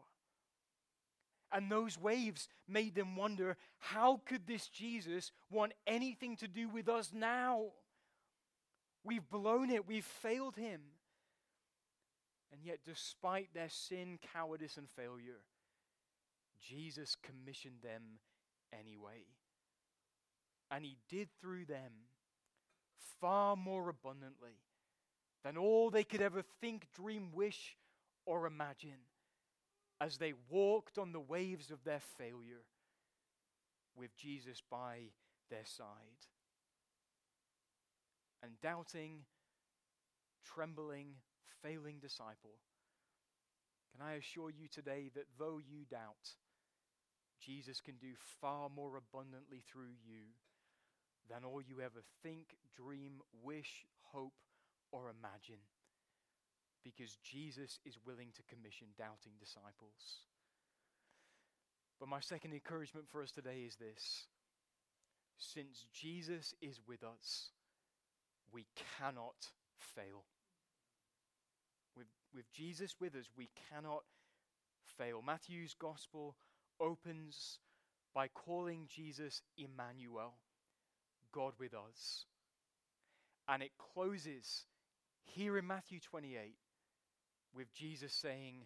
And 1.51 1.71
those 1.71 1.99
waves 1.99 2.49
made 2.67 2.95
them 2.95 3.15
wonder 3.15 3.55
how 3.77 4.21
could 4.25 4.47
this 4.47 4.67
Jesus 4.67 5.31
want 5.51 5.73
anything 5.85 6.35
to 6.37 6.47
do 6.47 6.67
with 6.67 6.89
us 6.89 7.11
now? 7.13 7.65
We've 9.03 9.29
blown 9.29 9.69
it, 9.69 9.87
we've 9.87 10.03
failed 10.03 10.55
him. 10.55 10.81
And 12.51 12.61
yet, 12.63 12.79
despite 12.85 13.53
their 13.53 13.69
sin, 13.69 14.19
cowardice, 14.33 14.77
and 14.77 14.87
failure, 14.95 15.41
Jesus 16.59 17.15
commissioned 17.21 17.81
them 17.83 18.01
anyway. 18.71 19.25
And 20.71 20.85
he 20.85 20.97
did 21.09 21.29
through 21.39 21.65
them 21.65 21.91
far 23.19 23.55
more 23.55 23.89
abundantly 23.89 24.57
than 25.43 25.57
all 25.57 25.89
they 25.89 26.03
could 26.03 26.21
ever 26.21 26.43
think, 26.61 26.87
dream, 26.93 27.29
wish, 27.33 27.75
or 28.25 28.45
imagine 28.45 29.07
as 29.99 30.17
they 30.17 30.33
walked 30.49 30.97
on 30.97 31.11
the 31.11 31.19
waves 31.19 31.71
of 31.71 31.83
their 31.83 32.01
failure 32.17 32.65
with 33.95 34.15
Jesus 34.17 34.61
by 34.69 34.97
their 35.49 35.65
side. 35.65 35.87
And 38.41 38.59
doubting, 38.61 39.19
trembling, 40.43 41.07
failing 41.61 41.99
disciple, 42.01 42.57
can 43.95 44.05
I 44.05 44.13
assure 44.15 44.49
you 44.49 44.67
today 44.67 45.09
that 45.15 45.27
though 45.37 45.59
you 45.59 45.85
doubt, 45.89 46.35
Jesus 47.39 47.79
can 47.79 47.95
do 47.95 48.13
far 48.41 48.69
more 48.69 48.97
abundantly 48.97 49.61
through 49.71 49.95
you 50.05 50.33
than 51.29 51.45
all 51.45 51.61
you 51.61 51.79
ever 51.79 52.01
think, 52.21 52.55
dream, 52.75 53.21
wish, 53.43 53.85
hope, 54.11 54.33
or 54.91 55.09
imagine 55.09 55.61
because 56.83 57.17
Jesus 57.23 57.79
is 57.85 57.97
willing 58.05 58.29
to 58.35 58.43
commission 58.43 58.87
doubting 58.97 59.33
disciples. 59.39 60.27
But 61.99 62.09
my 62.09 62.19
second 62.19 62.53
encouragement 62.53 63.07
for 63.09 63.21
us 63.21 63.31
today 63.31 63.63
is 63.65 63.75
this 63.75 64.27
since 65.37 65.85
Jesus 65.93 66.53
is 66.61 66.79
with 66.87 67.03
us, 67.03 67.49
we 68.51 68.65
cannot 68.99 69.51
fail. 69.77 70.23
With, 71.97 72.07
with 72.35 72.51
Jesus 72.51 72.95
with 72.99 73.15
us, 73.15 73.29
we 73.37 73.49
cannot 73.69 74.03
fail. 74.97 75.21
Matthew's 75.25 75.75
gospel 75.79 76.35
opens 76.79 77.59
by 78.13 78.27
calling 78.27 78.87
Jesus 78.87 79.41
Emmanuel, 79.57 80.35
God 81.31 81.53
with 81.59 81.73
us. 81.73 82.25
And 83.47 83.63
it 83.63 83.71
closes 83.93 84.65
here 85.23 85.57
in 85.57 85.67
Matthew 85.67 85.99
28 85.99 86.55
with 87.55 87.73
Jesus 87.73 88.13
saying, 88.13 88.65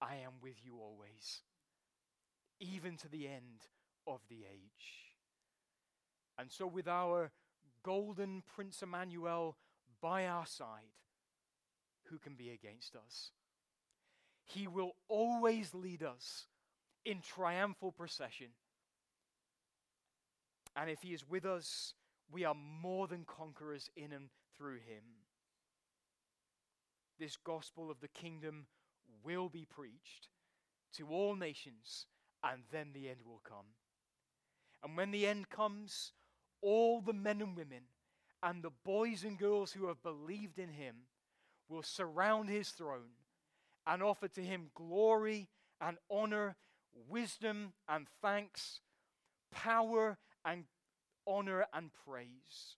I 0.00 0.16
am 0.16 0.32
with 0.42 0.56
you 0.64 0.78
always, 0.80 1.42
even 2.60 2.96
to 2.98 3.08
the 3.08 3.26
end 3.26 3.66
of 4.06 4.20
the 4.28 4.44
age. 4.50 5.12
And 6.38 6.50
so, 6.50 6.66
with 6.66 6.88
our 6.88 7.30
golden 7.82 8.42
Prince 8.54 8.82
Emmanuel 8.82 9.56
by 10.00 10.26
our 10.26 10.46
side, 10.46 10.92
who 12.04 12.18
can 12.18 12.34
be 12.34 12.50
against 12.50 12.96
us? 12.96 13.30
He 14.44 14.66
will 14.66 14.92
always 15.08 15.72
lead 15.72 16.02
us 16.02 16.46
in 17.04 17.20
triumphal 17.20 17.92
procession. 17.92 18.48
And 20.76 20.90
if 20.90 21.02
He 21.02 21.14
is 21.14 21.28
with 21.28 21.46
us, 21.46 21.94
we 22.30 22.44
are 22.44 22.54
more 22.54 23.06
than 23.06 23.24
conquerors 23.24 23.88
in 23.96 24.12
and 24.12 24.28
through 24.56 24.76
Him 24.76 25.04
this 27.18 27.36
gospel 27.36 27.90
of 27.90 28.00
the 28.00 28.08
kingdom 28.08 28.66
will 29.22 29.48
be 29.48 29.64
preached 29.64 30.28
to 30.96 31.08
all 31.08 31.34
nations, 31.34 32.06
and 32.42 32.62
then 32.70 32.90
the 32.92 33.08
end 33.08 33.20
will 33.26 33.40
come. 33.42 33.66
And 34.82 34.96
when 34.96 35.10
the 35.10 35.26
end 35.26 35.48
comes, 35.48 36.12
all 36.60 37.00
the 37.00 37.12
men 37.12 37.40
and 37.40 37.56
women 37.56 37.82
and 38.42 38.62
the 38.62 38.72
boys 38.84 39.24
and 39.24 39.38
girls 39.38 39.72
who 39.72 39.88
have 39.88 40.02
believed 40.02 40.58
in 40.58 40.68
him 40.68 40.96
will 41.68 41.82
surround 41.82 42.48
his 42.48 42.68
throne 42.68 43.16
and 43.86 44.02
offer 44.02 44.28
to 44.28 44.42
him 44.42 44.70
glory 44.74 45.48
and 45.80 45.96
honor, 46.10 46.56
wisdom 47.08 47.72
and 47.88 48.06
thanks, 48.20 48.80
power 49.50 50.18
and 50.44 50.64
honor 51.26 51.66
and 51.72 51.90
praise. 52.06 52.76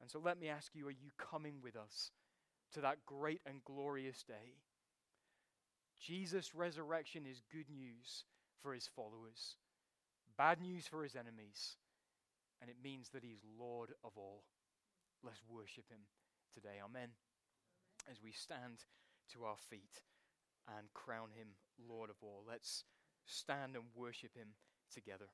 And 0.00 0.10
so 0.10 0.18
let 0.18 0.40
me 0.40 0.48
ask 0.48 0.72
you 0.74 0.88
are 0.88 0.90
you 0.90 1.10
coming 1.18 1.56
with 1.62 1.76
us 1.76 2.10
to 2.72 2.80
that 2.80 3.04
great 3.06 3.40
and 3.46 3.64
glorious 3.64 4.22
day. 4.22 4.56
Jesus' 6.00 6.54
resurrection 6.54 7.24
is 7.30 7.42
good 7.52 7.70
news 7.70 8.24
for 8.60 8.74
his 8.74 8.88
followers, 8.96 9.56
bad 10.36 10.60
news 10.60 10.86
for 10.86 11.02
his 11.02 11.14
enemies, 11.14 11.76
and 12.60 12.70
it 12.70 12.76
means 12.82 13.10
that 13.10 13.24
he's 13.24 13.44
Lord 13.58 13.90
of 14.04 14.12
all. 14.16 14.42
Let's 15.22 15.42
worship 15.48 15.84
him 15.90 16.00
today. 16.54 16.80
Amen. 16.84 17.10
As 18.10 18.16
we 18.22 18.32
stand 18.32 18.84
to 19.32 19.44
our 19.44 19.56
feet 19.70 20.02
and 20.78 20.92
crown 20.94 21.28
him 21.36 21.48
Lord 21.88 22.10
of 22.10 22.16
all, 22.22 22.42
let's 22.48 22.84
stand 23.26 23.76
and 23.76 23.84
worship 23.94 24.34
him 24.34 24.48
together. 24.92 25.26